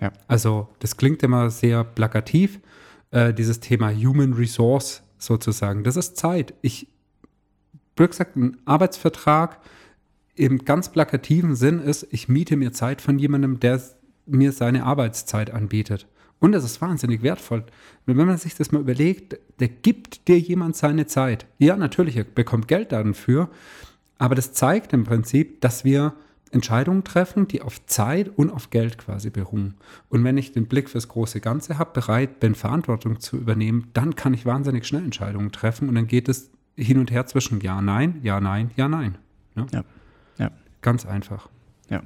Ja. 0.00 0.12
Also 0.26 0.68
das 0.80 0.96
klingt 0.96 1.22
immer 1.22 1.50
sehr 1.50 1.84
plakativ, 1.84 2.60
äh, 3.10 3.32
dieses 3.32 3.60
Thema 3.60 3.90
Human 3.92 4.34
Resource 4.34 5.02
sozusagen. 5.18 5.84
Das 5.84 5.96
ist 5.96 6.16
Zeit. 6.16 6.54
Ich, 6.60 6.88
blöd 7.96 8.10
gesagt, 8.10 8.36
ein 8.36 8.58
Arbeitsvertrag 8.64 9.60
im 10.38 10.64
ganz 10.64 10.90
plakativen 10.90 11.56
Sinn 11.56 11.80
ist, 11.80 12.06
ich 12.10 12.28
miete 12.28 12.56
mir 12.56 12.72
Zeit 12.72 13.00
von 13.00 13.18
jemandem, 13.18 13.58
der 13.60 13.80
mir 14.26 14.52
seine 14.52 14.84
Arbeitszeit 14.84 15.50
anbietet. 15.50 16.06
Und 16.38 16.52
das 16.52 16.64
ist 16.64 16.80
wahnsinnig 16.80 17.22
wertvoll. 17.22 17.64
wenn 18.06 18.16
man 18.16 18.38
sich 18.38 18.54
das 18.54 18.70
mal 18.70 18.80
überlegt, 18.80 19.36
der 19.58 19.68
gibt 19.68 20.28
dir 20.28 20.38
jemand 20.38 20.76
seine 20.76 21.06
Zeit. 21.06 21.46
Ja, 21.58 21.76
natürlich, 21.76 22.16
er 22.16 22.24
bekommt 22.24 22.68
Geld 22.68 22.92
dafür, 22.92 23.50
aber 24.18 24.36
das 24.36 24.52
zeigt 24.52 24.92
im 24.92 25.04
Prinzip, 25.04 25.60
dass 25.60 25.84
wir 25.84 26.14
Entscheidungen 26.52 27.04
treffen, 27.04 27.48
die 27.48 27.60
auf 27.60 27.84
Zeit 27.86 28.30
und 28.36 28.50
auf 28.50 28.70
Geld 28.70 28.96
quasi 28.98 29.30
beruhen. 29.30 29.74
Und 30.08 30.22
wenn 30.24 30.38
ich 30.38 30.52
den 30.52 30.66
Blick 30.66 30.88
fürs 30.88 31.08
große 31.08 31.40
Ganze 31.40 31.78
habe, 31.78 31.90
bereit 31.92 32.40
bin, 32.40 32.54
Verantwortung 32.54 33.20
zu 33.20 33.36
übernehmen, 33.36 33.88
dann 33.92 34.14
kann 34.14 34.32
ich 34.32 34.46
wahnsinnig 34.46 34.86
schnell 34.86 35.04
Entscheidungen 35.04 35.52
treffen 35.52 35.88
und 35.88 35.96
dann 35.96 36.06
geht 36.06 36.28
es 36.28 36.50
hin 36.76 36.98
und 36.98 37.10
her 37.10 37.26
zwischen 37.26 37.60
Ja, 37.60 37.80
Nein, 37.82 38.20
Ja, 38.22 38.40
Nein, 38.40 38.70
Ja, 38.76 38.88
Nein. 38.88 39.18
Ja, 39.56 39.66
ja. 39.72 39.84
Ja. 40.38 40.50
Ganz 40.82 41.06
einfach. 41.06 41.48
Ja. 41.90 42.02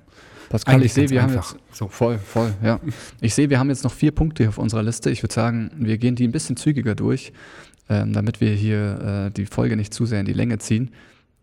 Pascal, 0.48 0.74
Eigentlich 0.74 0.86
ich 0.86 0.92
sehe, 0.92 1.10
wir 1.10 1.22
einfach. 1.22 1.52
haben 1.52 1.58
jetzt 1.60 1.76
so 1.78 1.88
voll, 1.88 2.18
voll, 2.18 2.52
ja. 2.62 2.78
Ich 3.20 3.34
sehe, 3.34 3.48
wir 3.48 3.58
haben 3.58 3.70
jetzt 3.70 3.84
noch 3.84 3.92
vier 3.92 4.12
Punkte 4.12 4.48
auf 4.48 4.58
unserer 4.58 4.82
Liste. 4.82 5.10
Ich 5.10 5.22
würde 5.22 5.34
sagen, 5.34 5.70
wir 5.76 5.98
gehen 5.98 6.14
die 6.14 6.26
ein 6.26 6.32
bisschen 6.32 6.56
zügiger 6.56 6.94
durch, 6.94 7.32
ähm, 7.88 8.12
damit 8.12 8.40
wir 8.40 8.52
hier 8.52 9.28
äh, 9.28 9.30
die 9.30 9.46
Folge 9.46 9.76
nicht 9.76 9.94
zu 9.94 10.04
sehr 10.04 10.20
in 10.20 10.26
die 10.26 10.32
Länge 10.32 10.58
ziehen. 10.58 10.90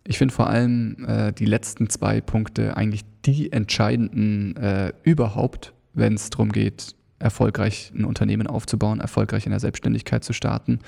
Ich 0.04 0.18
finde 0.18 0.34
vor 0.34 0.48
allem 0.48 1.06
äh, 1.08 1.32
die 1.34 1.46
letzten 1.46 1.90
zwei 1.90 2.22
Punkte 2.22 2.78
eigentlich 2.78 3.02
die 3.26 3.52
entscheidenden 3.52 4.56
äh, 4.58 4.94
überhaupt, 5.04 5.74
wenn 5.94 6.14
es 6.14 6.30
darum 6.30 6.52
geht, 6.52 6.96
erfolgreich 7.20 7.92
ein 7.96 8.06
Unternehmen 8.06 8.48
aufzubauen, 8.48 9.00
erfolgreich 9.00 9.46
in 9.46 9.52
der 9.52 9.60
Selbstständigkeit 9.60 10.24
zu 10.24 10.34
starten. 10.34 10.80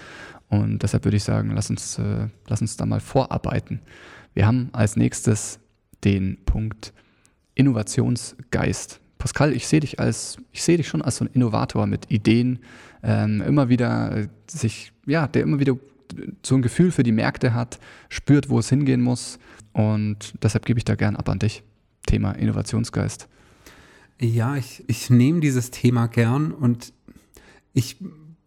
Und 0.47 0.83
deshalb 0.83 1.05
würde 1.05 1.17
ich 1.17 1.23
sagen, 1.23 1.51
lass 1.53 1.69
uns, 1.69 1.97
äh, 1.97 2.27
lass 2.47 2.61
uns 2.61 2.77
da 2.77 2.85
mal 2.85 2.99
vorarbeiten. 2.99 3.81
Wir 4.33 4.47
haben 4.47 4.69
als 4.73 4.95
nächstes 4.95 5.59
den 6.03 6.37
Punkt 6.45 6.93
Innovationsgeist. 7.55 8.99
Pascal, 9.17 9.53
ich 9.53 9.67
sehe 9.67 9.81
dich 9.81 9.99
als, 9.99 10.37
ich 10.51 10.63
sehe 10.63 10.77
dich 10.77 10.87
schon 10.87 11.01
als 11.01 11.17
so 11.17 11.25
ein 11.25 11.29
Innovator 11.33 11.85
mit 11.85 12.09
Ideen, 12.09 12.59
ähm, 13.03 13.41
immer 13.41 13.69
wieder 13.69 14.17
äh, 14.17 14.27
sich, 14.49 14.93
ja, 15.05 15.27
der 15.27 15.43
immer 15.43 15.59
wieder 15.59 15.77
so 16.43 16.55
ein 16.55 16.61
Gefühl 16.61 16.91
für 16.91 17.03
die 17.03 17.11
Märkte 17.11 17.53
hat, 17.53 17.79
spürt, 18.09 18.49
wo 18.49 18.59
es 18.59 18.69
hingehen 18.69 19.01
muss. 19.01 19.39
Und 19.73 20.33
deshalb 20.41 20.65
gebe 20.65 20.79
ich 20.79 20.85
da 20.85 20.95
gern 20.95 21.15
ab 21.15 21.29
an 21.29 21.39
dich. 21.39 21.63
Thema 22.05 22.31
Innovationsgeist. 22.31 23.27
Ja, 24.19 24.55
ich, 24.55 24.83
ich 24.87 25.09
nehme 25.09 25.39
dieses 25.39 25.71
Thema 25.71 26.07
gern 26.07 26.51
und 26.51 26.93
ich 27.73 27.97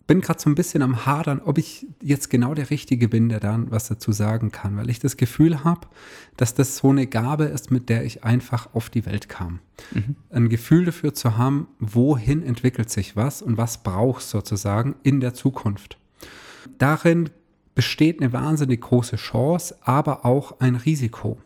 bin 0.06 0.20
gerade 0.20 0.40
so 0.40 0.50
ein 0.50 0.54
bisschen 0.54 0.82
am 0.82 1.06
Hadern, 1.06 1.40
ob 1.42 1.56
ich 1.56 1.86
jetzt 2.02 2.28
genau 2.28 2.54
der 2.54 2.70
Richtige 2.70 3.08
bin, 3.08 3.28
der 3.28 3.40
dann 3.40 3.70
was 3.70 3.88
dazu 3.88 4.12
sagen 4.12 4.52
kann, 4.52 4.76
weil 4.76 4.90
ich 4.90 4.98
das 4.98 5.16
Gefühl 5.16 5.64
habe, 5.64 5.86
dass 6.36 6.54
das 6.54 6.76
so 6.76 6.90
eine 6.90 7.06
Gabe 7.06 7.44
ist, 7.44 7.70
mit 7.70 7.88
der 7.88 8.04
ich 8.04 8.22
einfach 8.22 8.74
auf 8.74 8.90
die 8.90 9.06
Welt 9.06 9.28
kam. 9.28 9.60
Mhm. 9.92 10.16
Ein 10.30 10.48
Gefühl 10.50 10.84
dafür 10.84 11.14
zu 11.14 11.38
haben, 11.38 11.68
wohin 11.78 12.42
entwickelt 12.42 12.90
sich 12.90 13.16
was 13.16 13.40
und 13.40 13.56
was 13.56 13.82
brauchst 13.82 14.30
sozusagen 14.30 14.96
in 15.02 15.20
der 15.20 15.32
Zukunft. 15.32 15.98
Darin 16.78 17.30
besteht 17.74 18.20
eine 18.20 18.32
wahnsinnig 18.32 18.82
große 18.82 19.16
Chance, 19.16 19.76
aber 19.82 20.24
auch 20.24 20.60
ein 20.60 20.76
Risiko. 20.76 21.38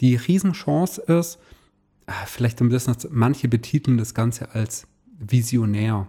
Die 0.00 0.14
Riesenchance 0.14 1.00
ist, 1.00 1.38
ah, 2.06 2.12
vielleicht 2.26 2.60
ein 2.60 2.68
bisschen, 2.68 2.96
manche 3.10 3.48
betiteln 3.48 3.96
das 3.96 4.14
Ganze 4.14 4.54
als 4.54 4.86
visionär. 5.18 6.06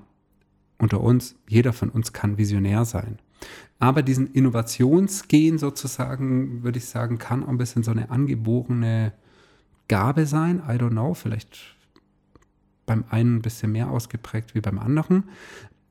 Unter 0.80 1.02
uns, 1.02 1.36
jeder 1.48 1.74
von 1.74 1.90
uns 1.90 2.14
kann 2.14 2.38
visionär 2.38 2.86
sein. 2.86 3.20
Aber 3.80 4.02
diesen 4.02 4.28
Innovationsgehen 4.28 5.58
sozusagen, 5.58 6.64
würde 6.64 6.80
ich 6.80 6.86
sagen, 6.86 7.18
kann 7.18 7.44
auch 7.44 7.50
ein 7.50 7.58
bisschen 7.58 7.84
so 7.84 7.92
eine 7.92 8.10
angeborene 8.10 9.14
Gabe 9.88 10.26
sein. 10.26 10.62
I 10.68 10.74
don't 10.74 10.92
know, 10.92 11.14
vielleicht 11.14 11.76
beim 12.86 13.06
einen 13.10 13.38
ein 13.38 13.42
bisschen 13.42 13.72
mehr 13.72 13.90
ausgeprägt 13.90 14.56
wie 14.56 14.62
beim 14.62 14.80
anderen. 14.80 15.26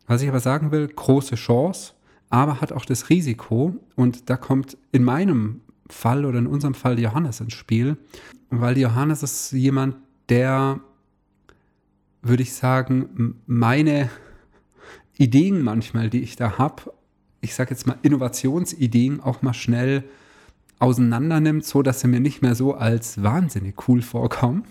Was 0.07 0.23
ich 0.23 0.29
aber 0.29 0.41
sagen 0.41 0.71
will, 0.71 0.89
große 0.89 1.37
Chance, 1.37 1.93
aber 2.31 2.61
hat 2.61 2.73
auch 2.73 2.85
das 2.85 3.09
Risiko. 3.09 3.77
Und 3.95 4.29
da 4.29 4.37
kommt 4.37 4.77
in 4.91 5.05
meinem 5.05 5.61
Fall 5.89 6.25
oder 6.25 6.39
in 6.39 6.47
unserem 6.47 6.75
Fall 6.75 6.99
Johannes 6.99 7.41
ins 7.41 7.55
Spiel, 7.55 7.97
weil 8.51 8.77
Johannes 8.77 9.23
ist 9.23 9.53
jemand, 9.53 9.97
der, 10.29 10.81
würde 12.23 12.43
ich 12.43 12.53
sagen, 12.55 13.37
meine 13.47 14.11
Ideen 15.19 15.63
manchmal, 15.63 16.09
die 16.11 16.23
ich 16.23 16.37
da 16.37 16.59
habe, 16.59 16.95
ich 17.41 17.55
sage 17.55 17.71
jetzt 17.71 17.87
mal 17.87 17.99
Innovationsideen, 18.03 19.21
auch 19.21 19.43
mal 19.43 19.55
schnell 19.55 20.05
auseinander 20.79 21.41
nimmt, 21.41 21.65
so 21.65 21.83
dass 21.83 22.01
sie 22.01 22.09
mir 22.09 22.21
nicht 22.21 22.41
mehr 22.41 22.55
so 22.55 22.75
als 22.75 23.23
wahnsinnig 23.23 23.89
cool 23.89 24.01
vorkommen. 24.01 24.65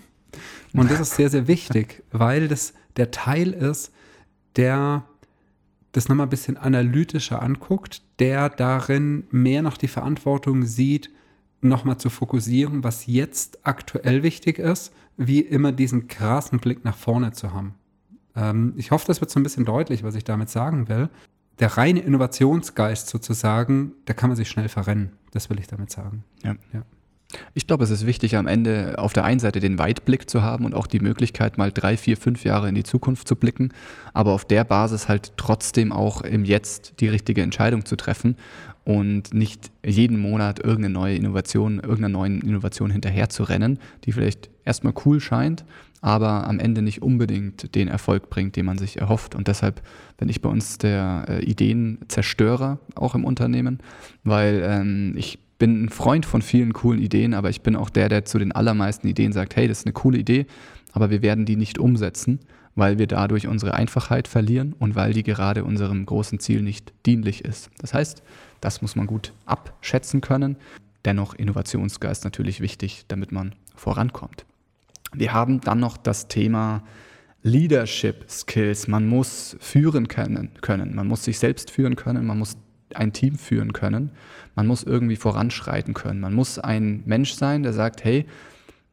Und 0.73 0.89
das 0.89 0.99
ist 0.99 1.15
sehr, 1.15 1.29
sehr 1.29 1.47
wichtig, 1.47 2.03
weil 2.11 2.47
das 2.47 2.73
der 2.95 3.11
Teil 3.11 3.51
ist, 3.51 3.91
der 4.55 5.03
das 5.91 6.09
nochmal 6.09 6.27
ein 6.27 6.31
bisschen 6.31 6.57
analytischer 6.57 7.41
anguckt, 7.41 8.01
der 8.19 8.49
darin 8.49 9.25
mehr 9.31 9.61
noch 9.61 9.77
die 9.77 9.87
Verantwortung 9.87 10.63
sieht, 10.63 11.09
nochmal 11.61 11.97
zu 11.97 12.09
fokussieren, 12.09 12.83
was 12.83 13.07
jetzt 13.07 13.65
aktuell 13.65 14.23
wichtig 14.23 14.59
ist, 14.59 14.93
wie 15.17 15.41
immer 15.41 15.71
diesen 15.71 16.07
krassen 16.07 16.59
Blick 16.59 16.85
nach 16.85 16.95
vorne 16.95 17.31
zu 17.31 17.51
haben. 17.51 17.73
Ähm, 18.37 18.73
ich 18.77 18.91
hoffe, 18.91 19.05
das 19.07 19.19
wird 19.19 19.31
so 19.31 19.39
ein 19.39 19.43
bisschen 19.43 19.65
deutlich, 19.65 20.03
was 20.03 20.15
ich 20.15 20.23
damit 20.23 20.49
sagen 20.49 20.87
will. 20.87 21.09
Der 21.59 21.75
reine 21.75 21.99
Innovationsgeist 22.01 23.09
sozusagen, 23.09 23.93
da 24.05 24.13
kann 24.13 24.29
man 24.29 24.37
sich 24.37 24.47
schnell 24.47 24.69
verrennen. 24.69 25.13
Das 25.31 25.49
will 25.49 25.59
ich 25.59 25.67
damit 25.67 25.89
sagen. 25.89 26.23
Ja. 26.43 26.55
ja. 26.71 26.83
Ich 27.53 27.67
glaube, 27.67 27.83
es 27.83 27.89
ist 27.89 28.05
wichtig, 28.05 28.37
am 28.37 28.47
Ende 28.47 28.95
auf 28.97 29.11
der 29.11 29.25
einen 29.25 29.39
Seite 29.39 29.59
den 29.59 29.79
Weitblick 29.79 30.29
zu 30.29 30.43
haben 30.43 30.63
und 30.63 30.73
auch 30.73 30.87
die 30.87 31.01
Möglichkeit, 31.01 31.57
mal 31.57 31.71
drei, 31.73 31.97
vier, 31.97 32.15
fünf 32.15 32.45
Jahre 32.45 32.69
in 32.69 32.75
die 32.75 32.83
Zukunft 32.83 33.27
zu 33.27 33.35
blicken, 33.35 33.73
aber 34.13 34.31
auf 34.31 34.45
der 34.45 34.63
Basis 34.63 35.09
halt 35.09 35.33
trotzdem 35.35 35.91
auch 35.91 36.21
im 36.21 36.45
Jetzt 36.45 37.01
die 37.01 37.09
richtige 37.09 37.41
Entscheidung 37.41 37.83
zu 37.85 37.97
treffen 37.97 38.37
und 38.85 39.33
nicht 39.33 39.71
jeden 39.85 40.17
Monat 40.17 40.59
irgendeine 40.59 40.93
neue 40.93 41.15
Innovation, 41.15 41.79
irgendeiner 41.79 42.09
neuen 42.09 42.41
Innovation 42.41 42.91
hinterher 42.91 43.27
zu 43.27 43.43
rennen, 43.43 43.79
die 44.05 44.13
vielleicht 44.13 44.49
erstmal 44.63 44.93
cool 45.03 45.19
scheint, 45.19 45.65
aber 45.99 46.47
am 46.47 46.59
Ende 46.59 46.81
nicht 46.81 47.01
unbedingt 47.01 47.75
den 47.75 47.89
Erfolg 47.89 48.29
bringt, 48.29 48.55
den 48.55 48.65
man 48.65 48.77
sich 48.77 49.01
erhofft. 49.01 49.35
Und 49.35 49.49
deshalb 49.49 49.81
bin 50.15 50.29
ich 50.29 50.41
bei 50.41 50.47
uns 50.47 50.77
der 50.77 51.25
äh, 51.27 51.43
Ideenzerstörer 51.43 52.79
auch 52.95 53.15
im 53.15 53.25
Unternehmen, 53.25 53.79
weil 54.23 54.61
ähm, 54.63 55.13
ich 55.17 55.39
bin 55.57 55.85
ein 55.85 55.89
Freund 55.89 56.25
von 56.25 56.41
vielen 56.41 56.73
coolen 56.73 57.01
Ideen, 57.01 57.33
aber 57.33 57.49
ich 57.49 57.61
bin 57.61 57.75
auch 57.75 57.89
der, 57.89 58.09
der 58.09 58.25
zu 58.25 58.39
den 58.39 58.51
allermeisten 58.51 59.07
Ideen 59.07 59.31
sagt, 59.31 59.55
hey, 59.55 59.67
das 59.67 59.79
ist 59.79 59.85
eine 59.85 59.93
coole 59.93 60.17
Idee, 60.17 60.45
aber 60.91 61.09
wir 61.09 61.21
werden 61.21 61.45
die 61.45 61.55
nicht 61.55 61.79
umsetzen, 61.79 62.39
weil 62.75 62.99
wir 62.99 63.07
dadurch 63.07 63.47
unsere 63.47 63.73
Einfachheit 63.73 64.27
verlieren 64.27 64.73
und 64.77 64.95
weil 64.95 65.13
die 65.13 65.23
gerade 65.23 65.63
unserem 65.63 66.05
großen 66.05 66.39
Ziel 66.39 66.61
nicht 66.61 66.93
dienlich 67.05 67.43
ist. 67.43 67.71
Das 67.79 67.93
heißt, 67.93 68.21
das 68.61 68.81
muss 68.81 68.95
man 68.95 69.07
gut 69.07 69.33
abschätzen 69.45 70.21
können. 70.21 70.57
Dennoch 71.05 71.33
Innovationsgeist 71.33 72.23
natürlich 72.23 72.61
wichtig, 72.61 73.05
damit 73.07 73.31
man 73.31 73.55
vorankommt. 73.75 74.45
Wir 75.13 75.33
haben 75.33 75.61
dann 75.61 75.79
noch 75.79 75.97
das 75.97 76.27
Thema 76.27 76.83
Leadership 77.43 78.25
Skills. 78.29 78.87
Man 78.87 79.07
muss 79.07 79.55
führen 79.59 80.07
können, 80.07 80.51
können. 80.61 80.93
Man 80.95 81.07
muss 81.07 81.23
sich 81.23 81.39
selbst 81.39 81.71
führen 81.71 81.95
können. 81.95 82.25
Man 82.25 82.37
muss 82.37 82.57
ein 82.95 83.13
Team 83.13 83.35
führen 83.35 83.73
können. 83.73 84.11
Man 84.55 84.67
muss 84.67 84.83
irgendwie 84.83 85.15
voranschreiten 85.15 85.93
können. 85.93 86.19
Man 86.19 86.33
muss 86.33 86.59
ein 86.59 87.03
Mensch 87.05 87.33
sein, 87.33 87.63
der 87.63 87.73
sagt, 87.73 88.03
hey, 88.03 88.25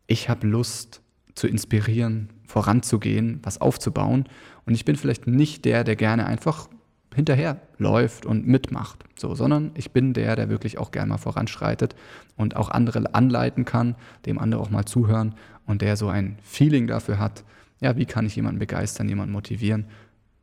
ich 0.07 0.29
habe 0.29 0.47
Lust 0.47 1.01
zu 1.35 1.47
inspirieren, 1.47 2.31
voranzugehen, 2.47 3.41
was 3.43 3.61
aufzubauen. 3.61 4.25
Und 4.67 4.75
ich 4.75 4.85
bin 4.85 4.97
vielleicht 4.97 5.27
nicht 5.27 5.65
der, 5.65 5.85
der 5.85 5.97
gerne 5.97 6.27
einfach 6.27 6.69
hinterher 7.15 7.61
läuft 7.79 8.27
und 8.27 8.47
mitmacht, 8.47 9.05
so, 9.17 9.35
sondern 9.35 9.71
ich 9.75 9.93
bin 9.93 10.15
der, 10.15 10.37
der 10.37 10.49
wirklich 10.49 10.79
auch 10.79 10.91
gerne 10.91 11.11
mal 11.11 11.19
voranschreitet 11.19 11.95
und 12.37 12.57
auch 12.57 12.71
andere 12.71 13.15
anleiten 13.15 13.65
kann, 13.65 13.95
dem 14.27 14.39
andere 14.39 14.61
auch 14.61 14.71
mal 14.71 14.85
zuhören 14.85 15.35
und 15.65 15.81
der 15.81 15.97
so 15.97 16.09
ein 16.09 16.39
Feeling 16.43 16.89
dafür 16.89 17.19
hat, 17.19 17.45
ja, 17.81 17.97
wie 17.97 18.07
kann 18.07 18.27
ich 18.27 18.37
jemanden 18.37 18.59
begeistern, 18.59 19.09
jemanden 19.09 19.33
motivieren, 19.33 19.87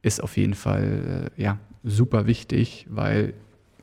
ist 0.01 0.21
auf 0.21 0.37
jeden 0.37 0.53
Fall 0.53 1.31
äh, 1.37 1.41
ja, 1.41 1.59
super 1.83 2.27
wichtig, 2.27 2.85
weil 2.89 3.33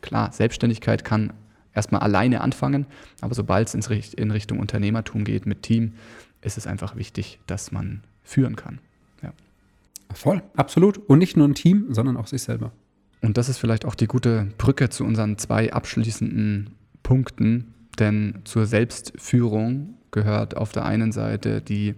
klar, 0.00 0.32
Selbstständigkeit 0.32 1.04
kann 1.04 1.32
erstmal 1.74 2.00
alleine 2.00 2.40
anfangen, 2.40 2.86
aber 3.20 3.34
sobald 3.34 3.72
es 3.72 4.12
in 4.12 4.30
Richtung 4.30 4.58
Unternehmertum 4.58 5.24
geht 5.24 5.46
mit 5.46 5.62
Team, 5.62 5.94
ist 6.40 6.58
es 6.58 6.66
einfach 6.66 6.96
wichtig, 6.96 7.38
dass 7.46 7.72
man 7.72 8.02
führen 8.22 8.56
kann. 8.56 8.80
Ja. 9.22 9.32
Voll, 10.12 10.42
absolut. 10.56 10.98
Und 10.98 11.18
nicht 11.18 11.36
nur 11.36 11.46
ein 11.46 11.54
Team, 11.54 11.86
sondern 11.90 12.16
auch 12.16 12.26
sich 12.26 12.42
selber. 12.42 12.72
Und 13.20 13.36
das 13.36 13.48
ist 13.48 13.58
vielleicht 13.58 13.84
auch 13.84 13.94
die 13.94 14.06
gute 14.06 14.48
Brücke 14.58 14.90
zu 14.90 15.04
unseren 15.04 15.38
zwei 15.38 15.72
abschließenden 15.72 16.70
Punkten, 17.02 17.74
denn 17.98 18.40
zur 18.44 18.66
Selbstführung 18.66 19.94
gehört 20.10 20.56
auf 20.56 20.72
der 20.72 20.84
einen 20.84 21.12
Seite 21.12 21.60
die 21.60 21.94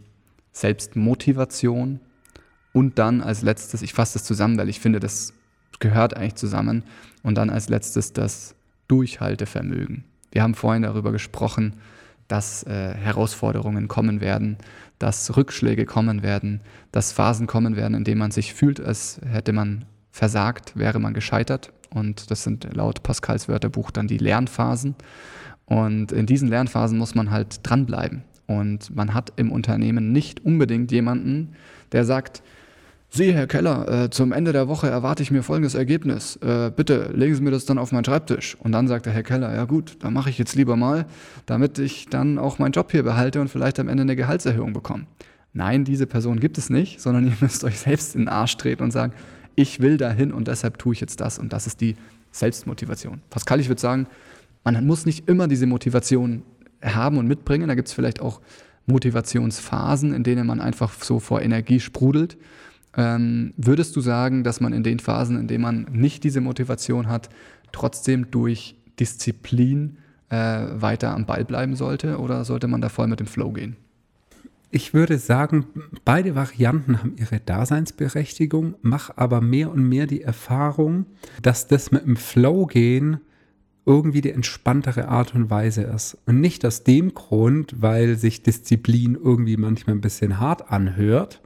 Selbstmotivation 0.52 2.00
und 2.72 2.98
dann 2.98 3.20
als 3.20 3.42
letztes, 3.42 3.82
ich 3.82 3.94
fasse 3.94 4.14
das 4.14 4.24
zusammen, 4.24 4.58
weil 4.58 4.68
ich 4.68 4.80
finde, 4.80 5.00
das 5.00 5.32
gehört 5.78 6.16
eigentlich 6.16 6.36
zusammen, 6.36 6.84
und 7.22 7.34
dann 7.34 7.50
als 7.50 7.68
letztes 7.68 8.12
das 8.12 8.54
Durchhaltevermögen. 8.88 10.04
Wir 10.32 10.42
haben 10.42 10.54
vorhin 10.54 10.82
darüber 10.82 11.12
gesprochen, 11.12 11.74
dass 12.28 12.62
äh, 12.62 12.94
Herausforderungen 12.94 13.88
kommen 13.88 14.20
werden, 14.20 14.56
dass 14.98 15.36
Rückschläge 15.36 15.84
kommen 15.84 16.22
werden, 16.22 16.60
dass 16.92 17.12
Phasen 17.12 17.46
kommen 17.46 17.76
werden, 17.76 17.94
in 17.94 18.04
denen 18.04 18.20
man 18.20 18.30
sich 18.30 18.54
fühlt, 18.54 18.80
als 18.80 19.20
hätte 19.26 19.52
man 19.52 19.84
versagt, 20.12 20.76
wäre 20.76 21.00
man 21.00 21.14
gescheitert. 21.14 21.72
Und 21.92 22.30
das 22.30 22.44
sind 22.44 22.68
laut 22.72 23.02
Pascals 23.02 23.48
Wörterbuch 23.48 23.90
dann 23.90 24.06
die 24.06 24.18
Lernphasen. 24.18 24.94
Und 25.64 26.12
in 26.12 26.26
diesen 26.26 26.48
Lernphasen 26.48 26.98
muss 26.98 27.14
man 27.14 27.30
halt 27.30 27.60
dranbleiben. 27.62 28.22
Und 28.46 28.94
man 28.94 29.14
hat 29.14 29.32
im 29.36 29.50
Unternehmen 29.50 30.12
nicht 30.12 30.44
unbedingt 30.44 30.92
jemanden, 30.92 31.54
der 31.92 32.04
sagt, 32.04 32.42
Sie, 33.12 33.34
Herr 33.34 33.48
Keller, 33.48 34.04
äh, 34.04 34.10
zum 34.10 34.30
Ende 34.30 34.52
der 34.52 34.68
Woche 34.68 34.88
erwarte 34.88 35.24
ich 35.24 35.32
mir 35.32 35.42
folgendes 35.42 35.74
Ergebnis. 35.74 36.36
Äh, 36.36 36.70
bitte 36.74 37.10
legen 37.12 37.34
Sie 37.34 37.42
mir 37.42 37.50
das 37.50 37.64
dann 37.64 37.76
auf 37.76 37.90
meinen 37.90 38.04
Schreibtisch. 38.04 38.56
Und 38.60 38.70
dann 38.70 38.86
sagt 38.86 39.04
der 39.04 39.12
Herr 39.12 39.24
Keller, 39.24 39.52
ja 39.52 39.64
gut, 39.64 39.96
dann 39.98 40.12
mache 40.12 40.30
ich 40.30 40.38
jetzt 40.38 40.54
lieber 40.54 40.76
mal, 40.76 41.06
damit 41.44 41.80
ich 41.80 42.06
dann 42.06 42.38
auch 42.38 42.60
meinen 42.60 42.70
Job 42.70 42.92
hier 42.92 43.02
behalte 43.02 43.40
und 43.40 43.48
vielleicht 43.48 43.80
am 43.80 43.88
Ende 43.88 44.02
eine 44.02 44.14
Gehaltserhöhung 44.14 44.72
bekomme. 44.72 45.06
Nein, 45.52 45.84
diese 45.84 46.06
Person 46.06 46.38
gibt 46.38 46.56
es 46.56 46.70
nicht, 46.70 47.00
sondern 47.00 47.26
ihr 47.26 47.36
müsst 47.40 47.64
euch 47.64 47.80
selbst 47.80 48.14
in 48.14 48.22
den 48.22 48.28
Arsch 48.28 48.56
treten 48.56 48.84
und 48.84 48.92
sagen, 48.92 49.12
ich 49.56 49.80
will 49.80 49.96
dahin 49.96 50.32
und 50.32 50.46
deshalb 50.46 50.78
tue 50.78 50.94
ich 50.94 51.00
jetzt 51.00 51.20
das. 51.20 51.40
Und 51.40 51.52
das 51.52 51.66
ist 51.66 51.80
die 51.80 51.96
Selbstmotivation. 52.30 53.22
Pascal, 53.28 53.58
ich 53.58 53.68
würde 53.68 53.80
sagen, 53.80 54.06
man 54.62 54.86
muss 54.86 55.04
nicht 55.04 55.28
immer 55.28 55.48
diese 55.48 55.66
Motivation 55.66 56.44
haben 56.80 57.18
und 57.18 57.26
mitbringen. 57.26 57.66
Da 57.66 57.74
gibt 57.74 57.88
es 57.88 57.94
vielleicht 57.94 58.20
auch 58.20 58.40
Motivationsphasen, 58.86 60.14
in 60.14 60.22
denen 60.22 60.46
man 60.46 60.60
einfach 60.60 60.92
so 61.02 61.18
vor 61.18 61.42
Energie 61.42 61.80
sprudelt. 61.80 62.36
Ähm, 62.96 63.54
würdest 63.56 63.94
du 63.96 64.00
sagen, 64.00 64.42
dass 64.44 64.60
man 64.60 64.72
in 64.72 64.82
den 64.82 64.98
Phasen, 64.98 65.38
in 65.38 65.48
denen 65.48 65.62
man 65.62 65.86
nicht 65.92 66.24
diese 66.24 66.40
Motivation 66.40 67.08
hat, 67.08 67.28
trotzdem 67.72 68.30
durch 68.30 68.76
Disziplin 68.98 69.98
äh, 70.28 70.36
weiter 70.36 71.14
am 71.14 71.26
Ball 71.26 71.44
bleiben 71.44 71.76
sollte 71.76 72.18
oder 72.18 72.44
sollte 72.44 72.68
man 72.68 72.80
da 72.80 72.88
voll 72.88 73.06
mit 73.06 73.20
dem 73.20 73.26
Flow 73.26 73.52
gehen? 73.52 73.76
Ich 74.72 74.94
würde 74.94 75.18
sagen, 75.18 75.66
beide 76.04 76.36
Varianten 76.36 77.00
haben 77.00 77.16
ihre 77.16 77.40
Daseinsberechtigung, 77.40 78.76
mach 78.82 79.10
aber 79.16 79.40
mehr 79.40 79.70
und 79.70 79.88
mehr 79.88 80.06
die 80.06 80.22
Erfahrung, 80.22 81.06
dass 81.42 81.66
das 81.66 81.90
mit 81.90 82.06
dem 82.06 82.16
Flow 82.16 82.66
gehen 82.66 83.18
irgendwie 83.86 84.20
die 84.20 84.30
entspanntere 84.30 85.08
Art 85.08 85.34
und 85.34 85.50
Weise 85.50 85.82
ist. 85.82 86.16
Und 86.26 86.40
nicht 86.40 86.64
aus 86.64 86.84
dem 86.84 87.14
Grund, 87.14 87.80
weil 87.80 88.16
sich 88.16 88.42
Disziplin 88.42 89.16
irgendwie 89.16 89.56
manchmal 89.56 89.96
ein 89.96 90.00
bisschen 90.00 90.38
hart 90.38 90.70
anhört 90.70 91.40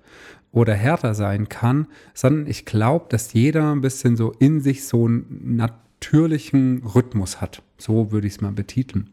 oder 0.55 0.75
härter 0.75 1.15
sein 1.15 1.49
kann, 1.49 1.87
sondern 2.15 2.47
ich 2.47 2.65
glaube, 2.65 3.07
dass 3.11 3.33
jeder 3.33 3.73
ein 3.73 3.81
bisschen 3.81 4.17
so 4.17 4.33
in 4.39 4.61
sich 4.61 4.87
so 4.87 5.07
einen 5.07 5.57
natürlichen 5.57 6.83
Rhythmus 6.85 7.41
hat. 7.41 7.63
So 7.77 8.13
würde 8.13 8.27
ich 8.27 8.35
es 8.35 8.41
mal 8.41 8.53
betiteln. 8.53 9.11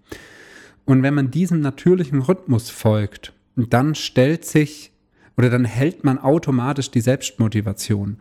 Und 0.85 1.03
wenn 1.03 1.13
man 1.13 1.31
diesem 1.31 1.59
natürlichen 1.61 2.21
Rhythmus 2.21 2.69
folgt, 2.69 3.33
dann 3.55 3.95
stellt 3.95 4.45
sich 4.45 4.91
oder 5.37 5.49
dann 5.49 5.65
hält 5.65 6.03
man 6.03 6.19
automatisch 6.19 6.91
die 6.91 7.01
Selbstmotivation. 7.01 8.17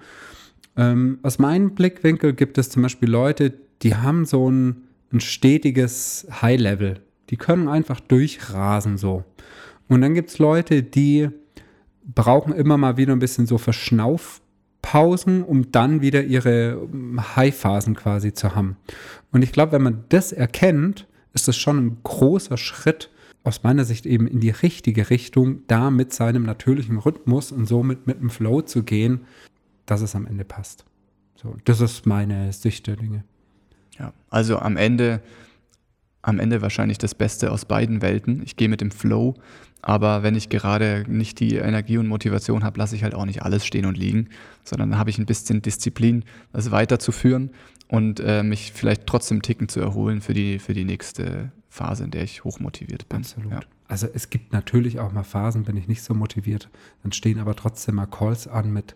Ähm, 0.76 1.18
aus 1.22 1.38
meinem 1.38 1.74
Blickwinkel 1.74 2.32
gibt 2.32 2.58
es 2.58 2.70
zum 2.70 2.82
Beispiel 2.82 3.08
Leute, 3.08 3.54
die 3.82 3.94
haben 3.94 4.24
so 4.24 4.50
ein 4.50 4.88
ein 5.12 5.20
stetiges 5.20 6.26
High-Level. 6.42 7.00
Die 7.30 7.36
können 7.36 7.68
einfach 7.68 8.00
durchrasen 8.00 8.96
so. 8.98 9.24
Und 9.88 10.02
dann 10.02 10.14
gibt 10.14 10.30
es 10.30 10.38
Leute, 10.38 10.82
die 10.82 11.28
brauchen 12.14 12.52
immer 12.52 12.76
mal 12.76 12.96
wieder 12.96 13.12
ein 13.12 13.18
bisschen 13.18 13.46
so 13.46 13.58
Verschnaufpausen, 13.58 15.42
um 15.42 15.72
dann 15.72 16.00
wieder 16.00 16.22
ihre 16.22 16.88
High-Phasen 17.36 17.94
quasi 17.94 18.32
zu 18.32 18.54
haben. 18.54 18.76
Und 19.32 19.42
ich 19.42 19.52
glaube, 19.52 19.72
wenn 19.72 19.82
man 19.82 20.04
das 20.08 20.32
erkennt, 20.32 21.06
ist 21.32 21.48
das 21.48 21.56
schon 21.56 21.78
ein 21.78 21.98
großer 22.02 22.56
Schritt 22.56 23.10
aus 23.42 23.62
meiner 23.62 23.84
Sicht 23.84 24.06
eben 24.06 24.26
in 24.26 24.40
die 24.40 24.50
richtige 24.50 25.10
Richtung, 25.10 25.62
da 25.66 25.90
mit 25.90 26.12
seinem 26.12 26.42
natürlichen 26.42 26.98
Rhythmus 26.98 27.52
und 27.52 27.66
somit 27.66 28.06
mit 28.06 28.20
dem 28.20 28.30
Flow 28.30 28.60
zu 28.60 28.82
gehen, 28.82 29.20
dass 29.86 30.02
es 30.02 30.14
am 30.14 30.26
Ende 30.26 30.44
passt. 30.44 30.84
So, 31.36 31.56
das 31.64 31.80
ist 31.80 32.04
meine 32.04 32.52
Sicht 32.52 32.86
der 32.86 32.96
Dinge. 32.96 33.24
Ja, 33.98 34.12
also 34.28 34.58
am 34.58 34.76
Ende, 34.76 35.22
am 36.22 36.38
Ende 36.38 36.62
wahrscheinlich 36.62 36.98
das 36.98 37.14
Beste 37.14 37.50
aus 37.50 37.64
beiden 37.64 38.02
Welten. 38.02 38.42
Ich 38.44 38.56
gehe 38.56 38.68
mit 38.68 38.80
dem 38.80 38.90
Flow, 38.90 39.34
aber 39.82 40.22
wenn 40.22 40.34
ich 40.34 40.48
gerade 40.48 41.04
nicht 41.08 41.40
die 41.40 41.56
Energie 41.56 41.98
und 41.98 42.06
Motivation 42.06 42.64
habe, 42.64 42.78
lasse 42.78 42.96
ich 42.96 43.02
halt 43.02 43.14
auch 43.14 43.24
nicht 43.24 43.42
alles 43.42 43.64
stehen 43.64 43.86
und 43.86 43.96
liegen, 43.96 44.28
sondern 44.64 44.90
dann 44.90 44.98
habe 44.98 45.10
ich 45.10 45.18
ein 45.18 45.26
bisschen 45.26 45.62
Disziplin, 45.62 46.24
das 46.52 46.70
weiterzuführen 46.70 47.50
und 47.88 48.20
äh, 48.20 48.42
mich 48.42 48.72
vielleicht 48.74 49.06
trotzdem 49.06 49.42
Ticken 49.42 49.68
zu 49.68 49.80
erholen 49.80 50.20
für 50.20 50.34
die, 50.34 50.58
für 50.58 50.74
die 50.74 50.84
nächste 50.84 51.50
Phase, 51.68 52.04
in 52.04 52.10
der 52.10 52.24
ich 52.24 52.44
hochmotiviert 52.44 53.08
bin. 53.08 53.20
Absolut. 53.20 53.52
Ja. 53.52 53.60
Also 53.88 54.06
es 54.12 54.30
gibt 54.30 54.52
natürlich 54.52 55.00
auch 55.00 55.12
mal 55.12 55.24
Phasen, 55.24 55.64
bin 55.64 55.76
ich 55.76 55.88
nicht 55.88 56.02
so 56.02 56.14
motiviert, 56.14 56.68
dann 57.02 57.12
stehen 57.12 57.40
aber 57.40 57.56
trotzdem 57.56 57.96
mal 57.96 58.06
Calls 58.06 58.46
an 58.46 58.72
mit 58.72 58.94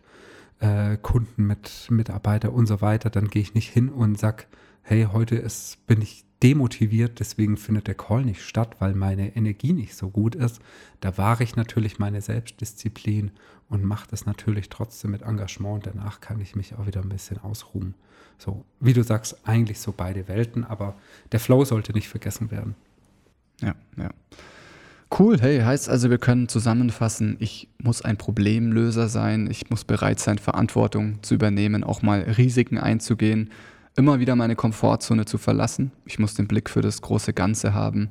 äh, 0.61 0.97
Kunden, 0.99 1.47
mit 1.47 1.89
Mitarbeiter 1.91 2.53
und 2.53 2.67
so 2.67 2.81
weiter, 2.81 3.11
dann 3.11 3.29
gehe 3.29 3.43
ich 3.43 3.55
nicht 3.55 3.71
hin 3.71 3.89
und 3.89 4.19
sage, 4.19 4.45
hey, 4.83 5.09
heute 5.13 5.37
ist, 5.37 5.85
bin 5.87 6.01
ich 6.01 6.25
demotiviert, 6.45 7.21
deswegen 7.21 7.57
findet 7.57 7.87
der 7.87 7.95
Call 7.95 8.23
nicht 8.23 8.43
statt, 8.43 8.77
weil 8.79 8.95
meine 8.95 9.35
Energie 9.35 9.73
nicht 9.73 9.97
so 9.97 10.11
gut 10.11 10.35
ist. 10.35 10.61
Da 11.01 11.17
wahre 11.17 11.43
ich 11.43 11.57
natürlich 11.57 11.99
meine 11.99 12.21
Selbstdisziplin 12.21 13.31
und 13.71 13.83
mache 13.83 14.07
das 14.11 14.27
natürlich 14.27 14.69
trotzdem 14.69 15.13
mit 15.13 15.23
Engagement. 15.23 15.87
Danach 15.87 16.21
kann 16.21 16.43
ich 16.43 16.55
mich 16.55 16.75
auch 16.75 16.87
wieder 16.87 17.01
ein 17.01 17.09
bisschen 17.09 17.39
ausruhen. 17.39 17.95
So, 18.37 18.63
wie 18.79 18.93
du 18.93 19.03
sagst, 19.03 19.39
eigentlich 19.45 19.81
so 19.81 19.95
beide 19.97 20.29
Welten, 20.29 20.65
aber 20.65 20.97
der 21.33 21.41
Flow 21.41 21.65
sollte 21.65 21.95
nicht 21.95 22.09
vergessen 22.09 22.51
werden. 22.51 22.75
Ja, 23.63 23.75
ja. 23.97 24.11
Cool, 25.17 25.41
hey, 25.41 25.61
heißt 25.61 25.89
also, 25.89 26.11
wir 26.11 26.19
können 26.19 26.49
zusammenfassen, 26.49 27.37
ich 27.39 27.69
muss 27.79 28.03
ein 28.03 28.19
Problemlöser 28.19 29.09
sein, 29.09 29.49
ich 29.51 29.71
muss 29.71 29.85
bereit 29.85 30.19
sein, 30.19 30.39
Verantwortung 30.39 31.23
zu 31.23 31.35
übernehmen, 31.35 31.85
auch 31.85 32.03
mal 32.03 32.21
Risiken 32.21 32.79
einzugehen, 32.79 33.51
immer 33.97 34.21
wieder 34.21 34.37
meine 34.37 34.57
Komfortzone 34.57 35.25
zu 35.25 35.39
verlassen. 35.39 35.93
Ich 36.05 36.19
muss 36.19 36.35
den 36.35 36.49
Blick 36.49 36.69
für 36.69 36.81
das 36.81 37.01
große 37.01 37.33
Ganze 37.33 37.75
haben, 37.75 38.11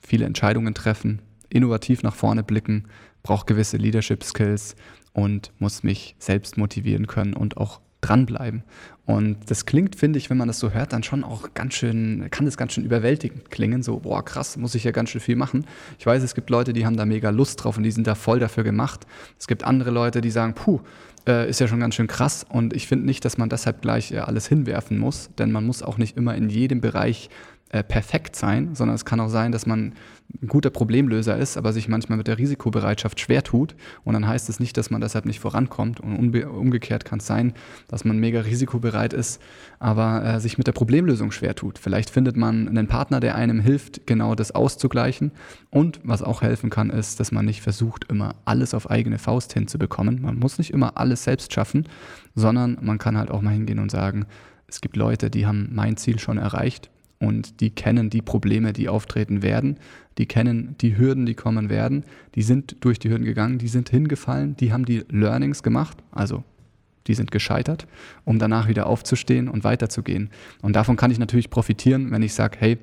viele 0.00 0.24
Entscheidungen 0.24 0.74
treffen, 0.74 1.20
innovativ 1.48 2.02
nach 2.02 2.14
vorne 2.14 2.42
blicken, 2.42 2.88
brauche 3.22 3.46
gewisse 3.46 3.76
Leadership 3.76 4.24
Skills 4.24 4.76
und 5.12 5.52
muss 5.58 5.82
mich 5.82 6.16
selbst 6.18 6.56
motivieren 6.56 7.06
können 7.06 7.34
und 7.34 7.56
auch 7.56 7.80
dranbleiben. 8.00 8.62
Und 9.06 9.50
das 9.50 9.64
klingt, 9.64 9.96
finde 9.96 10.18
ich, 10.18 10.28
wenn 10.28 10.36
man 10.36 10.48
das 10.48 10.58
so 10.58 10.72
hört, 10.72 10.92
dann 10.92 11.02
schon 11.02 11.24
auch 11.24 11.54
ganz 11.54 11.74
schön, 11.74 12.28
kann 12.30 12.44
das 12.44 12.58
ganz 12.58 12.74
schön 12.74 12.84
überwältigend 12.84 13.50
klingen. 13.50 13.82
So, 13.82 14.00
boah, 14.00 14.22
krass, 14.22 14.58
muss 14.58 14.74
ich 14.74 14.84
ja 14.84 14.90
ganz 14.90 15.08
schön 15.08 15.20
viel 15.20 15.36
machen. 15.36 15.66
Ich 15.98 16.04
weiß, 16.04 16.22
es 16.22 16.34
gibt 16.34 16.50
Leute, 16.50 16.74
die 16.74 16.84
haben 16.84 16.96
da 16.96 17.06
mega 17.06 17.30
Lust 17.30 17.64
drauf 17.64 17.78
und 17.78 17.84
die 17.84 17.90
sind 17.90 18.06
da 18.06 18.14
voll 18.14 18.38
dafür 18.38 18.64
gemacht. 18.64 19.06
Es 19.38 19.46
gibt 19.46 19.64
andere 19.64 19.90
Leute, 19.90 20.20
die 20.20 20.30
sagen, 20.30 20.54
puh, 20.54 20.80
äh, 21.26 21.48
ist 21.48 21.58
ja 21.58 21.68
schon 21.68 21.80
ganz 21.80 21.94
schön 21.94 22.06
krass. 22.06 22.44
Und 22.48 22.74
ich 22.74 22.86
finde 22.86 23.06
nicht, 23.06 23.24
dass 23.24 23.38
man 23.38 23.48
deshalb 23.48 23.80
gleich 23.80 24.12
äh, 24.12 24.18
alles 24.18 24.46
hinwerfen 24.46 24.98
muss, 24.98 25.30
denn 25.38 25.52
man 25.52 25.64
muss 25.64 25.82
auch 25.82 25.96
nicht 25.96 26.16
immer 26.16 26.34
in 26.34 26.50
jedem 26.50 26.80
Bereich 26.80 27.30
äh, 27.70 27.82
perfekt 27.82 28.34
sein, 28.34 28.74
sondern 28.74 28.94
es 28.94 29.04
kann 29.04 29.20
auch 29.20 29.28
sein, 29.28 29.52
dass 29.52 29.66
man 29.66 29.92
ein 30.42 30.48
guter 30.48 30.70
Problemlöser 30.70 31.36
ist, 31.36 31.56
aber 31.56 31.72
sich 31.72 31.88
manchmal 31.88 32.16
mit 32.18 32.26
der 32.26 32.38
Risikobereitschaft 32.38 33.20
schwer 33.20 33.42
tut. 33.42 33.74
Und 34.04 34.14
dann 34.14 34.26
heißt 34.26 34.48
es 34.48 34.60
nicht, 34.60 34.76
dass 34.76 34.90
man 34.90 35.00
deshalb 35.00 35.26
nicht 35.26 35.40
vorankommt. 35.40 36.00
Und 36.00 36.34
umgekehrt 36.44 37.04
kann 37.04 37.18
es 37.18 37.26
sein, 37.26 37.52
dass 37.88 38.04
man 38.04 38.18
mega 38.18 38.40
risikobereit 38.40 39.12
ist, 39.12 39.40
aber 39.78 40.24
äh, 40.24 40.40
sich 40.40 40.58
mit 40.58 40.66
der 40.66 40.72
Problemlösung 40.72 41.30
schwer 41.30 41.54
tut. 41.54 41.78
Vielleicht 41.78 42.10
findet 42.10 42.36
man 42.36 42.68
einen 42.68 42.88
Partner, 42.88 43.20
der 43.20 43.34
einem 43.34 43.60
hilft, 43.60 44.06
genau 44.06 44.34
das 44.34 44.52
auszugleichen. 44.52 45.32
Und 45.70 46.00
was 46.04 46.22
auch 46.22 46.42
helfen 46.42 46.70
kann, 46.70 46.90
ist, 46.90 47.20
dass 47.20 47.32
man 47.32 47.44
nicht 47.44 47.62
versucht, 47.62 48.04
immer 48.10 48.34
alles 48.44 48.74
auf 48.74 48.90
eigene 48.90 49.18
Faust 49.18 49.52
hinzubekommen. 49.52 50.22
Man 50.22 50.38
muss 50.38 50.58
nicht 50.58 50.72
immer 50.72 50.96
alles 50.96 51.24
selbst 51.24 51.52
schaffen, 51.52 51.86
sondern 52.34 52.78
man 52.80 52.98
kann 52.98 53.18
halt 53.18 53.30
auch 53.30 53.42
mal 53.42 53.52
hingehen 53.52 53.78
und 53.78 53.90
sagen, 53.90 54.26
es 54.68 54.80
gibt 54.80 54.96
Leute, 54.96 55.30
die 55.30 55.46
haben 55.46 55.70
mein 55.72 55.96
Ziel 55.96 56.18
schon 56.18 56.36
erreicht 56.36 56.90
und 57.20 57.60
die 57.60 57.70
kennen 57.70 58.10
die 58.10 58.22
Probleme, 58.22 58.72
die 58.72 58.88
auftreten 58.88 59.42
werden, 59.42 59.78
die 60.18 60.26
kennen 60.26 60.76
die 60.80 60.96
Hürden, 60.96 61.26
die 61.26 61.34
kommen 61.34 61.68
werden, 61.70 62.04
die 62.34 62.42
sind 62.42 62.76
durch 62.80 62.98
die 62.98 63.10
Hürden 63.10 63.24
gegangen, 63.24 63.58
die 63.58 63.68
sind 63.68 63.88
hingefallen, 63.88 64.56
die 64.56 64.72
haben 64.72 64.84
die 64.84 65.04
Learnings 65.10 65.62
gemacht, 65.62 65.98
also 66.12 66.44
die 67.06 67.14
sind 67.14 67.30
gescheitert, 67.30 67.86
um 68.24 68.38
danach 68.38 68.68
wieder 68.68 68.86
aufzustehen 68.86 69.48
und 69.48 69.64
weiterzugehen. 69.64 70.30
Und 70.62 70.76
davon 70.76 70.96
kann 70.96 71.10
ich 71.10 71.18
natürlich 71.18 71.50
profitieren, 71.50 72.10
wenn 72.10 72.22
ich 72.22 72.34
sage, 72.34 72.58
hey, 72.60 72.78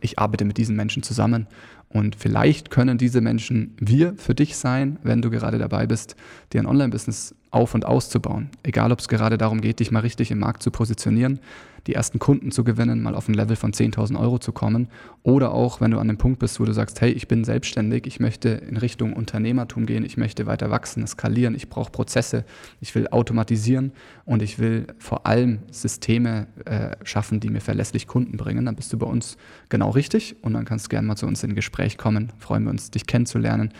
ich 0.00 0.18
arbeite 0.18 0.44
mit 0.44 0.58
diesen 0.58 0.76
Menschen 0.76 1.02
zusammen 1.02 1.46
und 1.88 2.16
vielleicht 2.16 2.70
können 2.70 2.98
diese 2.98 3.20
Menschen 3.20 3.74
wir 3.78 4.14
für 4.16 4.34
dich 4.34 4.56
sein, 4.56 4.98
wenn 5.02 5.22
du 5.22 5.30
gerade 5.30 5.58
dabei 5.58 5.86
bist, 5.86 6.16
dir 6.52 6.60
ein 6.60 6.66
Online-Business 6.66 7.34
auf 7.50 7.74
und 7.74 7.86
auszubauen. 7.86 8.50
Egal, 8.62 8.92
ob 8.92 8.98
es 8.98 9.08
gerade 9.08 9.38
darum 9.38 9.60
geht, 9.60 9.80
dich 9.80 9.90
mal 9.90 10.00
richtig 10.00 10.30
im 10.30 10.40
Markt 10.40 10.62
zu 10.62 10.70
positionieren, 10.70 11.38
die 11.86 11.94
ersten 11.94 12.18
Kunden 12.18 12.50
zu 12.50 12.64
gewinnen, 12.64 13.02
mal 13.02 13.14
auf 13.14 13.28
ein 13.28 13.34
Level 13.34 13.56
von 13.56 13.72
10.000 13.72 14.18
Euro 14.18 14.38
zu 14.38 14.52
kommen. 14.52 14.88
Oder 15.22 15.52
auch, 15.52 15.80
wenn 15.80 15.90
du 15.90 15.98
an 15.98 16.08
dem 16.08 16.18
Punkt 16.18 16.38
bist, 16.38 16.58
wo 16.60 16.64
du 16.64 16.72
sagst, 16.72 17.00
hey, 17.00 17.10
ich 17.10 17.28
bin 17.28 17.44
selbstständig, 17.44 18.06
ich 18.06 18.20
möchte 18.20 18.48
in 18.48 18.76
Richtung 18.76 19.12
Unternehmertum 19.12 19.86
gehen, 19.86 20.04
ich 20.04 20.16
möchte 20.16 20.46
weiter 20.46 20.70
wachsen, 20.70 21.06
skalieren, 21.06 21.54
ich 21.54 21.68
brauche 21.68 21.90
Prozesse, 21.90 22.44
ich 22.80 22.94
will 22.94 23.08
automatisieren 23.08 23.92
und 24.24 24.42
ich 24.42 24.58
will 24.58 24.86
vor 24.98 25.26
allem 25.26 25.60
Systeme 25.70 26.46
äh, 26.64 26.96
schaffen, 27.04 27.40
die 27.40 27.50
mir 27.50 27.60
verlässlich 27.60 28.06
Kunden 28.06 28.36
bringen, 28.36 28.66
dann 28.66 28.76
bist 28.76 28.92
du 28.92 28.98
bei 28.98 29.06
uns 29.06 29.36
genau 29.68 29.90
richtig 29.90 30.36
und 30.42 30.54
dann 30.54 30.64
kannst 30.64 30.86
du 30.86 30.88
gerne 30.90 31.06
mal 31.06 31.16
zu 31.16 31.26
uns 31.26 31.42
in 31.42 31.54
Gespräch 31.54 31.98
kommen. 31.98 32.32
Freuen 32.38 32.64
wir 32.64 32.70
uns, 32.70 32.90
dich 32.90 33.06
kennenzulernen 33.06 33.72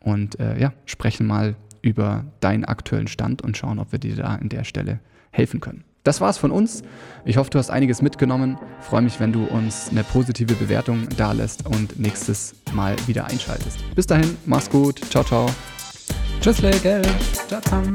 und 0.00 0.38
äh, 0.40 0.58
ja, 0.58 0.72
sprechen 0.86 1.26
mal 1.26 1.56
über 1.80 2.24
deinen 2.40 2.64
aktuellen 2.64 3.08
Stand 3.08 3.42
und 3.42 3.56
schauen, 3.56 3.78
ob 3.78 3.92
wir 3.92 3.98
dir 3.98 4.16
da 4.16 4.36
an 4.36 4.48
der 4.48 4.64
Stelle 4.64 5.00
helfen 5.30 5.60
können. 5.60 5.84
Das 6.04 6.20
war's 6.20 6.38
von 6.38 6.50
uns. 6.50 6.82
Ich 7.24 7.36
hoffe, 7.36 7.50
du 7.50 7.58
hast 7.58 7.70
einiges 7.70 8.02
mitgenommen. 8.02 8.58
Freue 8.80 9.02
mich, 9.02 9.20
wenn 9.20 9.32
du 9.32 9.44
uns 9.44 9.88
eine 9.90 10.02
positive 10.02 10.54
Bewertung 10.54 11.08
dalässt 11.16 11.66
und 11.66 11.98
nächstes 11.98 12.54
Mal 12.72 12.96
wieder 13.06 13.26
einschaltest. 13.26 13.78
Bis 13.94 14.06
dahin, 14.06 14.36
mach's 14.44 14.68
gut. 14.68 15.00
Ciao, 15.10 15.22
ciao. 15.22 15.46
Tschüss, 16.40 16.60
Legel. 16.60 17.02
Ciao 17.48 17.60
zusammen. 17.60 17.94